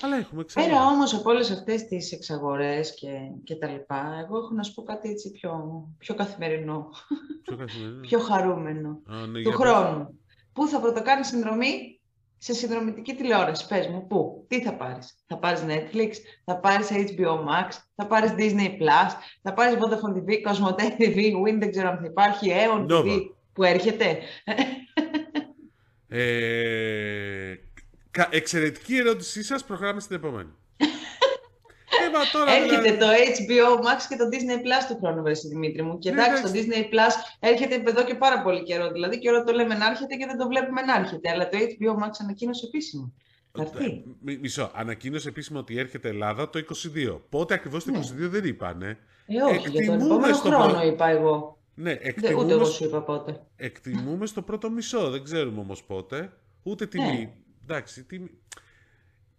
[0.01, 0.65] Αλλά έχουμε ξανά.
[0.65, 3.09] Πέρα όμως από όλες αυτές τις εξαγορές και,
[3.43, 6.89] και τα λοιπά, εγώ έχω να σου πω κάτι έτσι πιο, πιο καθημερινό.
[7.43, 7.99] Πιο καθημερινό.
[8.07, 9.01] πιο χαρούμενο.
[9.05, 10.19] Α, ναι, του χρόνου.
[10.53, 12.00] Πού θα πρωτοκάνεις συνδρομή;
[12.43, 13.67] Σε συνδρομητική τηλεόραση.
[13.67, 16.11] Πες μου, πού, τι θα πάρεις; Θα πάρεις Netflix,
[16.45, 19.11] θα πάρεις HBO Max, θα πάρεις Disney Plus,
[19.41, 23.19] θα πάρεις Vodafone TV, Cosmote TV, Win, δεν ξέρω αν υπάρχει, Aeon TV
[23.53, 24.17] που έρχεται.
[26.13, 27.55] Ε,
[28.29, 30.49] εξαιρετική ερώτησή σας, προχωράμε στην επόμενη.
[32.19, 32.99] Ε, τώρα, έρχεται δηλαδή...
[32.99, 33.07] το
[33.37, 35.97] HBO Max και το Disney Plus του χρόνου, βέβαια, Δημήτρη μου.
[35.97, 38.91] Και ναι, εντάξει, το Disney Plus έρχεται εδώ και πάρα πολύ καιρό.
[38.91, 41.29] Δηλαδή, και όλο το λέμε να έρχεται και δεν το βλέπουμε να έρχεται.
[41.29, 43.13] Αλλά το HBO Max ανακοίνωσε επίσημο.
[44.25, 44.71] Ε, μισό.
[44.73, 47.19] Ανακοίνωσε επίσημο ότι έρχεται Ελλάδα το 22.
[47.29, 48.27] Πότε ακριβώς το 22 ναι.
[48.27, 48.97] δεν είπανε.
[49.27, 51.57] Ε, όχι, για τον επόμενο χρόνο είπα εγώ.
[51.73, 53.41] Ναι, εκτιμούμε, ούτε εγώ σου είπα πότε.
[53.55, 56.33] Εκτιμούμε στο πρώτο μισό, δεν ξέρουμε όμως πότε.
[56.63, 57.05] Ούτε τιμή.
[57.05, 57.33] Ναι.
[57.63, 58.29] Εντάξει, τιμή.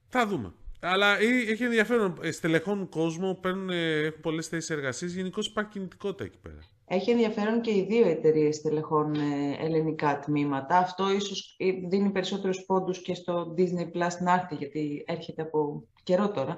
[0.09, 0.53] Θα δούμε.
[0.85, 2.19] Αλλά έχει ενδιαφέρον.
[2.23, 5.13] Ε, στελεχών κόσμο, παίρνουν, έχουν πολλές θέσεις εργασίας.
[5.13, 6.59] Γενικώς υπάρχει κινητικότητα εκεί πέρα.
[6.95, 10.79] Έχει ενδιαφέρον και οι δύο εταιρείες στελεχών ε, ελληνικά τμήματα.
[10.79, 15.89] Αυτό ίσως ε, δίνει περισσότερους πόντους και στο Disney Plus να έρθει, γιατί έρχεται από
[16.03, 16.57] καιρό τώρα.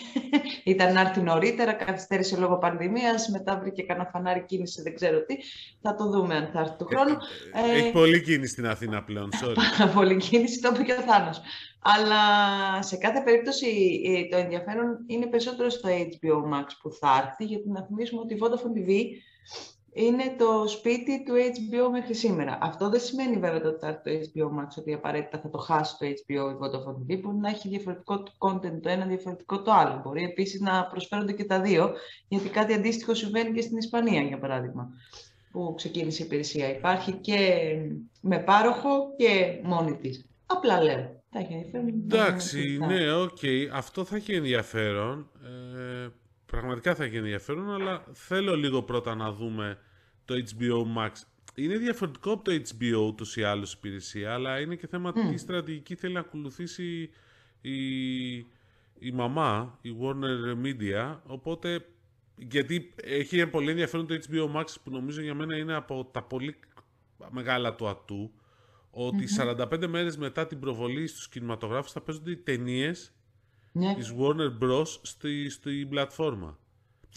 [0.64, 5.36] Ήταν να έρθει νωρίτερα, καθυστέρησε λόγω πανδημίας, μετά βρήκε κανένα φανάρι κίνηση, δεν ξέρω τι.
[5.80, 7.16] Θα το δούμε αν θα έρθει του χρόνου.
[7.52, 9.54] Ε, έχει πολύ κίνηση στην Αθήνα πλέον, sorry.
[9.94, 11.40] πολύ κίνηση, το είπε και ο Θάνος.
[11.82, 12.22] Αλλά
[12.82, 13.68] σε κάθε περίπτωση
[14.30, 18.38] το ενδιαφέρον είναι περισσότερο στο HBO Max που θα έρθει, γιατί να θυμίσουμε ότι η
[18.40, 18.90] Vodafone TV
[19.94, 22.58] είναι το σπίτι του HBO μέχρι σήμερα.
[22.60, 26.06] Αυτό δεν σημαίνει βέβαια ότι θα το HBO Max ότι απαραίτητα θα το χάσει το
[26.06, 30.00] HBO ή Vodafone TV, μπορεί να έχει διαφορετικό content το ένα, διαφορετικό το άλλο.
[30.04, 31.92] Μπορεί επίσης να προσφέρονται και τα δύο,
[32.28, 34.88] γιατί κάτι αντίστοιχο συμβαίνει και στην Ισπανία, για παράδειγμα,
[35.52, 36.70] που ξεκίνησε η υπηρεσία.
[36.70, 37.38] Υπάρχει και
[38.20, 40.26] με πάροχο και μόνη της.
[40.46, 41.22] Απλά λέω.
[41.30, 41.88] Θα έχει ενδιαφέρον.
[41.88, 43.38] Εντάξει, ναι, ok.
[43.42, 43.68] Okay.
[43.72, 45.30] Αυτό θα έχει ενδιαφέρον.
[46.54, 49.78] Ε, Πραγματικά θα έχει ενδιαφέρον, αλλά θέλω λίγο πρώτα να δούμε
[50.24, 51.10] το HBO Max.
[51.54, 55.30] Είναι διαφορετικό από το HBO ούτως ή άλλως υπηρεσία, αλλά είναι και θέμα mm.
[55.30, 57.10] τι στρατηγική θέλει να ακολουθήσει
[57.60, 58.36] η,
[58.98, 61.86] η μαμά, η Warner Media, οπότε
[62.36, 66.56] γιατί έχει πολύ ενδιαφέρον το HBO Max που νομίζω για μένα είναι από τα πολύ
[67.30, 68.32] μεγάλα του ατού,
[68.90, 73.13] ότι 45 μέρες μετά την προβολή στους κινηματογράφους θα παίζονται οι ταινίες
[73.74, 73.94] ναι.
[73.94, 74.86] της Warner Bros.
[75.02, 76.58] στη, στη πλατφόρμα.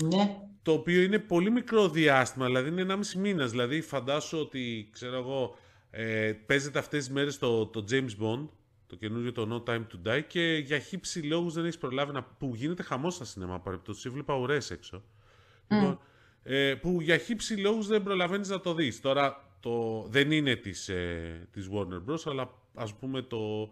[0.04, 0.42] Ναι.
[0.62, 3.52] Το οποίο είναι πολύ μικρό διάστημα, δηλαδή είναι 1,5 μήνας.
[3.52, 5.56] Δηλαδή φαντάσου ότι, ξέρω εγώ,
[5.90, 8.48] ε, παίζεται αυτές τις μέρες το, το James Bond,
[8.88, 12.24] το καινούριο το No Time to Die και για χύψη λόγους δεν έχεις προλάβει να...
[12.24, 14.98] που γίνεται χαμός στα σινεμά παρεπτώσει, έβλεπα ουρές έξω.
[14.98, 15.74] Mm.
[15.74, 16.00] Λοιπόν,
[16.44, 19.02] ε, που για χύψη λόγους δεν προλαβαίνεις να το δεις.
[19.02, 22.22] Τώρα το, δεν είναι της, ε, της Warner Bros.
[22.26, 23.72] αλλά ας πούμε το,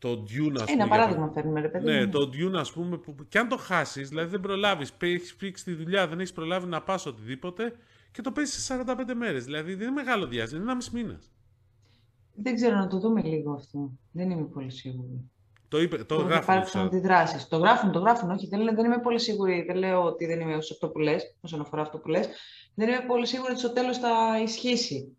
[0.00, 1.84] το Dune, ας Ένα παράδειγμα φέρνουμε, ρε παιδί.
[1.84, 5.52] Ναι, το Dune, ας πούμε, που και αν το χάσεις, δηλαδή δεν προλάβεις, έχεις φύγει
[5.52, 7.72] τη δουλειά, δεν έχεις προλάβει να πας οτιδήποτε
[8.10, 9.44] και το παίζεις σε 45 μέρες.
[9.44, 11.30] Δηλαδή δεν είναι μεγάλο διάστημα, είναι ένας μισή μήνας.
[12.34, 13.90] Δεν ξέρω να το δούμε λίγο αυτό.
[14.12, 15.30] Δεν είμαι πολύ σίγουρη.
[15.68, 16.44] Το, είπε, το γράφουν.
[16.44, 17.48] Θα υπάρξουν αντιδράσεις.
[17.48, 18.30] Το γράφουν, το γράφουν.
[18.30, 19.64] Όχι, δεν, δεν είμαι πολύ σίγουρη.
[19.66, 22.28] Δεν λέω ότι δεν είμαι όσο αυτό που λες, όσον αφορά αυτό που λες.
[22.74, 25.16] Δεν είμαι πολύ σίγουρη ότι στο τέλος θα ισχύσει.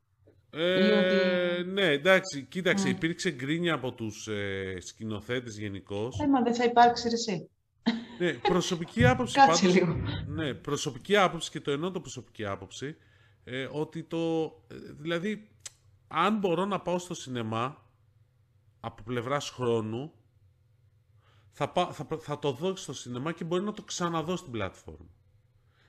[0.53, 2.91] Ε, Ναι, εντάξει, κοίταξε, mm.
[2.91, 6.19] υπήρξε γκρίνια από τους ε, σκηνοθέτες γενικώς.
[6.19, 7.49] Ε, μα δεν θα υπάρξει εσύ.
[8.19, 9.95] Ναι, προσωπική άποψη Κάτσε πάντως, λίγο.
[10.27, 12.95] Ναι, προσωπική άποψη και το εννοώ το προσωπική άποψη,
[13.43, 15.49] ε, ότι το, ε, δηλαδή,
[16.07, 17.89] αν μπορώ να πάω στο σινεμά
[18.79, 20.11] από πλευράς χρόνου,
[21.51, 25.09] θα, θα, θα το δω στο σινεμά και μπορεί να το ξαναδώ στην πλατφόρμα.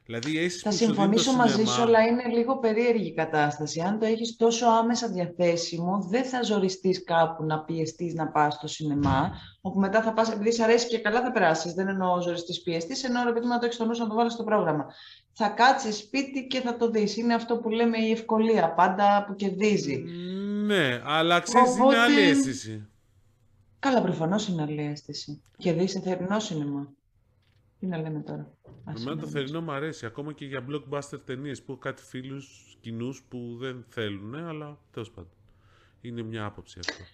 [0.06, 3.80] Δηλαδή, θα συμφωνήσω μαζί σου, αλλά είναι λίγο περίεργη η κατάσταση.
[3.80, 8.66] Αν το έχεις τόσο άμεσα διαθέσιμο, δεν θα ζοριστείς κάπου να πιεστείς να πας στο
[8.66, 11.72] σινεμά, όπου μετά θα πας, επειδή σε αρέσει και καλά θα περάσεις.
[11.72, 14.44] Δεν εννοώ ζοριστείς πιεστής, εννοώ επειδή να το έχεις στο νου να το βάλεις στο
[14.44, 14.86] πρόγραμμα.
[15.32, 17.16] Θα κάτσεις σπίτι και θα το δεις.
[17.16, 20.04] Είναι αυτό που λέμε η ευκολία, πάντα που κερδίζει.
[20.66, 21.96] Ναι, αλλά ξέρεις, Οπότε...
[21.96, 22.86] είναι άλλη αίσθηση.
[23.78, 25.42] Καλά, προφανώς είναι άλλη αίσθηση.
[25.56, 26.92] Και δει σε θερινό σινεμά.
[27.78, 28.50] Τι να λέμε τώρα.
[28.88, 33.14] Εμένα το θερινό μου αρέσει, ακόμα και για blockbuster ταινίες που έχω κάτι φίλους κοινού
[33.28, 35.30] που δεν θέλουν, αλλά τέλος πάντων.
[36.00, 37.04] Είναι μια άποψη αυτό.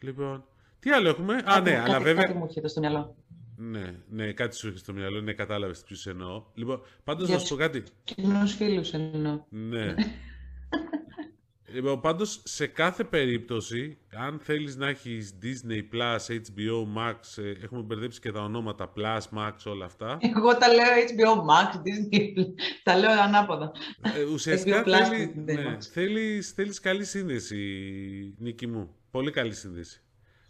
[0.00, 0.44] Λοιπόν,
[0.80, 2.22] τι άλλο έχουμε; Α, ναι, κάτι, αλλά βέβαια.
[2.22, 3.16] Κάτι μου έρχεται στο μυαλό.
[3.56, 5.20] Ναι, ναι, κάτι σου έρχεται στο μυαλό.
[5.20, 6.44] Ναι, κατάλαβες ποιους εννοώ.
[6.54, 7.82] Λοιπόν, πάντως να σου πω κάτι.
[8.04, 9.44] Κοινούς φίλους εννοώ.
[9.48, 9.94] Ναι.
[11.72, 15.82] Λοιπόν, πάντως, σε κάθε περίπτωση, αν θέλεις να έχεις Disney+,
[16.28, 20.18] HBO Max, ε, έχουμε μπερδέψει και τα ονόματα Plus, Max, όλα αυτά.
[20.20, 22.44] Εγώ τα λέω HBO Max, Disney+,
[22.82, 23.72] τα λέω ανάποδα.
[24.16, 27.56] Ε, ουσιαστικά θέλει, ναι, θέλεις, θέλεις καλή σύνδεση,
[28.38, 28.94] Νίκη μου.
[29.10, 30.02] Πολύ καλή σύνδεση.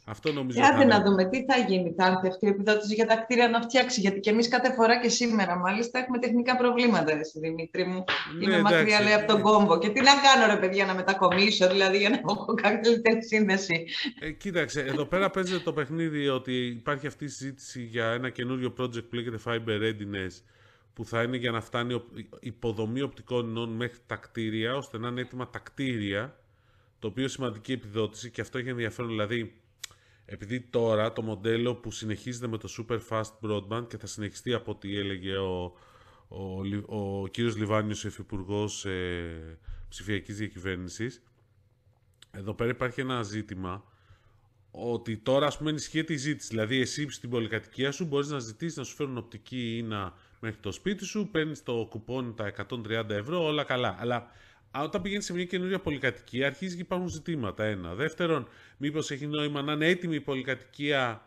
[0.09, 0.61] Αυτό νομίζω.
[0.63, 1.95] Άντε να δούμε τι θα γίνει.
[1.97, 4.01] Θα έρθει αυτή η επιδότηση για τα κτίρια να φτιάξει.
[4.01, 8.05] Γιατί και εμείς κάθε φορά και σήμερα μάλιστα έχουμε τεχνικά προβλήματα, εσύ Δημήτρη μου.
[8.39, 9.79] Ναι, Είμαι μακριά λέει από τον κόμπο.
[9.79, 13.87] Και τι να κάνω, ρε παιδιά, να μετακομίσω, δηλαδή για να έχω καλύτερη σύνδεση.
[14.21, 18.75] Ε, κοίταξε, εδώ πέρα παίζεται το παιχνίδι ότι υπάρχει αυτή η συζήτηση για ένα καινούριο
[18.81, 20.43] project που λέγεται Fiber Readiness
[20.93, 22.03] που θα είναι για να φτάνει
[22.41, 26.41] υποδομή οπτικών ινών μέχρι τα κτίρια, ώστε να είναι έτοιμα τα κτίρια,
[26.99, 29.53] το οποίο σημαντική επιδότηση και αυτό έχει ενδιαφέρον, δηλαδή
[30.31, 34.71] επειδή τώρα το μοντέλο που συνεχίζεται με το Super Fast Broadband και θα συνεχιστεί από
[34.71, 35.73] ό,τι έλεγε ο,
[36.29, 39.59] ο, ο, κύριος Λιβάνιος, Υφυπουργός ε,
[39.89, 41.23] Ψηφιακής Διακυβέρνησης,
[42.31, 43.85] εδώ πέρα υπάρχει ένα ζήτημα
[44.71, 46.49] ότι τώρα ας πούμε ενισχύεται η ζήτηση.
[46.49, 50.59] Δηλαδή εσύ στην πολυκατοικία σου μπορείς να ζητήσεις να σου φέρουν οπτική ή να μέχρι
[50.61, 53.97] το σπίτι σου, παίρνεις το κουπόνι τα 130 ευρώ, όλα καλά.
[53.99, 54.31] Αλλά
[54.71, 57.65] όταν πηγαίνει σε μια καινούρια πολυκατοικία, αρχίζει και υπάρχουν ζητήματα.
[57.65, 57.95] Ένα.
[57.95, 61.23] Δεύτερον, μήπως έχει νόημα να είναι έτοιμη η πολυκατοικία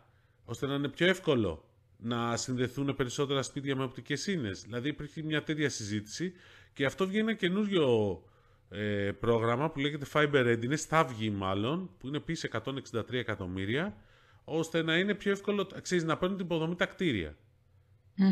[0.45, 1.65] ώστε να είναι πιο εύκολο
[1.97, 4.49] να συνδεθούν περισσότερα σπίτια με οπτικές ίνε.
[4.49, 6.33] Δηλαδή, υπήρχε μια τέτοια συζήτηση
[6.73, 8.21] και αυτό βγαίνει ένα καινούριο
[8.69, 13.95] ε, πρόγραμμα που λέγεται Fiber Readiness, θα βγει μάλλον, που είναι επίσης 163 εκατομμύρια,
[14.43, 17.35] ώστε να είναι πιο εύκολο, ξέρεις, να παίρνουν την υποδομή τα κτίρια.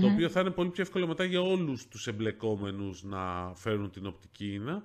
[0.01, 4.05] Το οποίο θα είναι πολύ πιο εύκολο μετά για όλους τους εμπλεκόμενους να φέρουν την
[4.05, 4.83] οπτική ίνα,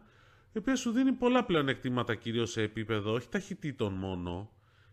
[0.54, 4.50] η οποία σου δίνει πολλά πλέον εκτήματα κυρίως σε επίπεδο, όχι ταχυτήτων μόνο,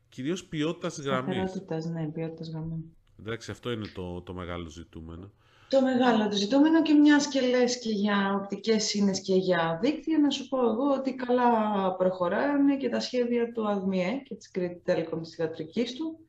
[0.10, 1.36] κυρίως ποιότητας γραμμής.
[1.36, 2.84] Ποιότητας, ναι, ποιότητας γραμμής.
[3.20, 5.32] Εντάξει, αυτό είναι το, το μεγάλο ζητούμενο.
[5.70, 10.20] Το μεγάλο το ζητούμενο και μιας και λες και για οπτικές σύνες και για δίκτυα,
[10.20, 14.82] να σου πω εγώ ότι καλά προχωράνε και τα σχέδια του ΑΔΜΙΕ και της Κρήτη
[14.86, 16.20] Telecom της θηγατρικής του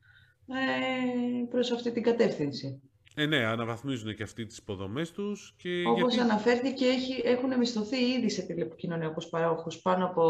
[0.47, 2.81] ε, προς αυτή την κατεύθυνση.
[3.15, 5.53] Ε, ναι, αναβαθμίζουν και αυτοί τις υποδομές τους.
[5.57, 6.29] Και όπως γιατί...
[6.29, 10.23] αναφέρθηκε, έχει, έχουν μισθωθεί ήδη σε τηλεπικοινωνία όπως παρόχους πάνω από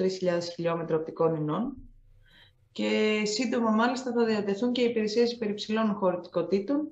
[0.00, 0.06] 3.000
[0.54, 1.76] χιλιόμετρα οπτικών ινών
[2.72, 6.88] και σύντομα μάλιστα θα διατεθούν και οι υπηρεσίες υπερυψηλών χωρητικότητων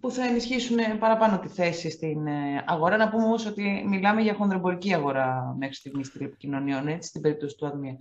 [0.00, 2.96] που θα ενισχύσουν παραπάνω τη θέση στην ε, αγορά.
[2.96, 7.66] Να πούμε όμως ότι μιλάμε για χονδρομπορική αγορά μέχρι στιγμής τηλεπικοινωνιών, έτσι, στην περίπτωση του
[7.66, 7.96] ΑΔΜΙΑ.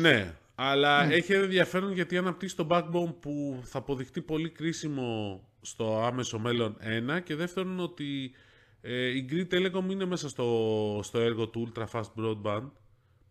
[0.00, 1.14] Ναι, αλλά ναι.
[1.14, 7.20] έχει ενδιαφέρον γιατί αναπτύσσει το backbone που θα αποδειχτεί πολύ κρίσιμο στο άμεσο μέλλον ένα
[7.20, 8.32] και δεύτερον ότι
[8.80, 12.70] ε, η Greek Telecom είναι μέσα στο, στο έργο του Ultra Fast Broadband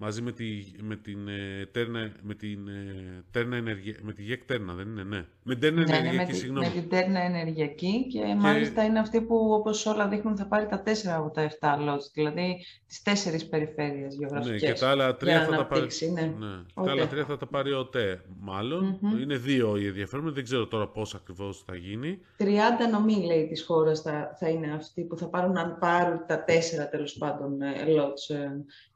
[0.03, 0.45] μαζί με, τη,
[0.81, 5.03] με την ε, Τέρνα, με την ε, Τέρνα ενεργεια, με τη ΓΕΚ Τέρνα, δεν είναι,
[5.03, 5.25] ναι.
[5.43, 6.65] Με την Τέρνα ναι, ναι ενεργειακή, με, συγγνώμη.
[6.65, 10.67] Με την Τέρνα ενεργειακή και, και, μάλιστα είναι αυτή που όπως όλα δείχνουν θα πάρει
[10.67, 14.61] τα τέσσερα από τα 7 lots, δηλαδή τις τέσσερις περιφέρειες γεωγραφικές.
[14.61, 16.21] Ναι, και τα άλλα τρία θα τα πάρει, ναι.
[16.21, 16.83] ναι.
[16.85, 18.99] τα άλλα τρία θα τα πάρει ο ΤΕ, μάλλον.
[19.01, 19.21] Mm-hmm.
[19.21, 22.19] Είναι δύο οι ενδιαφέρον, δεν ξέρω τώρα πώς ακριβώς θα γίνει.
[22.39, 22.45] 30
[22.91, 26.89] νομοί, λέει, της χώρας θα, θα είναι αυτοί που θα πάρουν, αν πάρουν τα τέσσερα
[26.89, 28.35] τέλος πάντων ε, lots,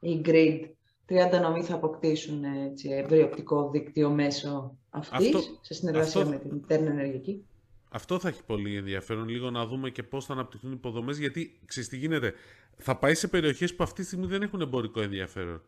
[0.00, 0.60] η grid
[1.08, 6.38] 30 νομοί θα αποκτήσουν έτσι, ευρύ οπτικό δίκτυο μέσω αυτής, αυτό, σε συνεργασία αυτό, με
[6.38, 7.44] την Τέρνα Ενεργειακή.
[7.90, 11.60] Αυτό θα έχει πολύ ενδιαφέρον, λίγο να δούμε και πώς θα αναπτυχθούν οι υποδομές, γιατί
[11.64, 12.34] ξέρεις τι γίνεται,
[12.76, 15.62] θα πάει σε περιοχές που αυτή τη στιγμή δεν έχουν εμπορικό ενδιαφέρον.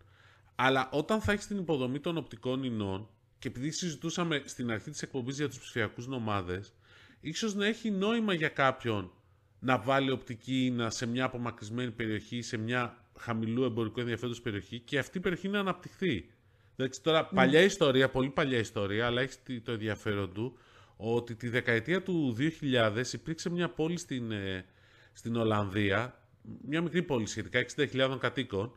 [0.55, 5.03] Αλλά όταν θα έχεις την υποδομή των οπτικών ινών, και επειδή συζητούσαμε στην αρχή της
[5.03, 6.75] εκπομπής για τους ψηφιακούς νομάδες,
[7.21, 9.13] ίσως να έχει νόημα για κάποιον
[9.59, 14.99] να βάλει οπτική ίνα σε μια απομακρυσμένη περιοχή, σε μια χαμηλού εμπορικού ενδιαφέροντος περιοχή και
[14.99, 16.31] αυτή η περιοχή να αναπτυχθεί.
[16.77, 17.35] Εντάξει, τώρα, mm.
[17.35, 20.59] παλιά ιστορία, πολύ παλιά ιστορία, αλλά έχει το ενδιαφέρον του,
[20.97, 24.65] ότι τη δεκαετία του 2000 υπήρξε μια πόλη στην, ε,
[25.13, 26.29] στην Ολλανδία,
[26.63, 28.73] μια μικρή πόλη σχετικά, 60.000 κατοίκων,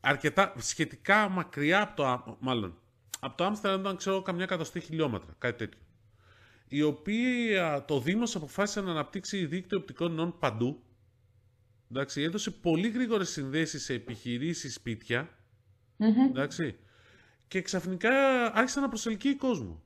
[0.00, 2.78] αρκετά, σχετικά μακριά από το, μάλλον,
[3.20, 5.80] από το Άμστερνταμ ήταν, ξέρω, καμιά εκατοστή χιλιόμετρα, κάτι τέτοιο.
[6.68, 10.82] Η οποία το Δήμος αποφάσισε να αναπτύξει δίκτυο οπτικών νόν παντού,
[11.90, 15.28] Εντάξει, έδωσε πολύ γρήγορες συνδέσεις σε επιχειρήσεις, σπίτια.
[16.28, 16.76] Εντάξει,
[17.48, 18.10] και ξαφνικά
[18.54, 19.82] άρχισε να προσελκύει κόσμο.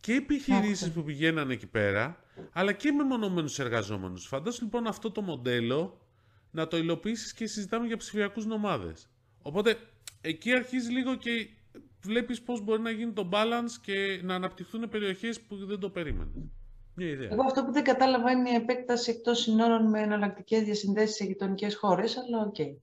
[0.00, 4.26] Και επιχειρήσεις που πηγαίναν εκεί πέρα, αλλά και μεμονωμένους εργαζόμενους.
[4.26, 6.00] Φαντάσου λοιπόν αυτό το μοντέλο
[6.50, 9.08] να το υλοποιήσεις και συζητάμε για ψηφιακούς νομάδες.
[9.42, 9.76] Οπότε
[10.20, 11.48] εκεί αρχίζει λίγο και
[12.00, 16.34] βλέπεις πώς μπορεί να γίνει το balance και να αναπτυχθούν περιοχές που δεν το περίμενες.
[16.94, 17.28] Μια ιδέα.
[17.32, 21.76] Εγώ αυτό που δεν κατάλαβα είναι η επέκταση εκτός συνόρων με εναλλακτικές διασυνδέσεις σε γειτονικές
[21.76, 22.54] χώρες, αλλά ok.
[22.58, 22.76] Okay.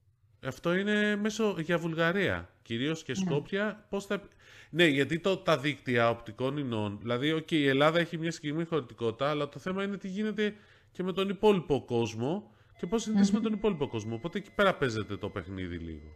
[0.46, 3.24] Αυτό είναι μέσω για Βουλγαρία, κυρίως και ναι.
[3.24, 3.86] Σκόπια.
[3.88, 4.22] Πώς θα...
[4.70, 9.30] Ναι, γιατί το, τα δίκτυα οπτικών ινών, δηλαδή okay, η Ελλάδα έχει μια συγκεκριμένη χωρητικότητα,
[9.30, 10.54] αλλά το θέμα είναι τι γίνεται
[10.92, 14.14] και με τον υπόλοιπο κόσμο και πώς συνδέσει με τον υπόλοιπο κόσμο.
[14.14, 16.08] Οπότε εκεί πέρα παίζεται το παιχνίδι λίγο.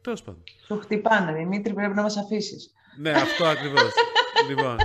[0.00, 0.42] Τέλος πάντων.
[0.66, 2.72] Σου χτυπάνε, Δημήτρη, πρέπει να μας αφήσεις.
[2.98, 3.92] Ναι, αυτό ακριβώς.
[4.48, 4.76] λοιπόν.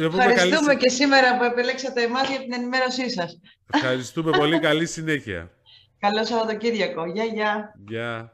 [0.00, 3.40] Ευχαριστούμε και σήμερα που επιλέξατε εμάς για την ενημέρωσή σας.
[3.72, 4.58] Ευχαριστούμε πολύ.
[4.58, 5.50] Καλή συνέχεια.
[5.98, 7.06] Καλό Σαββατοκύριακο.
[7.06, 7.74] Γεια, γεια.
[7.88, 8.32] Γεια.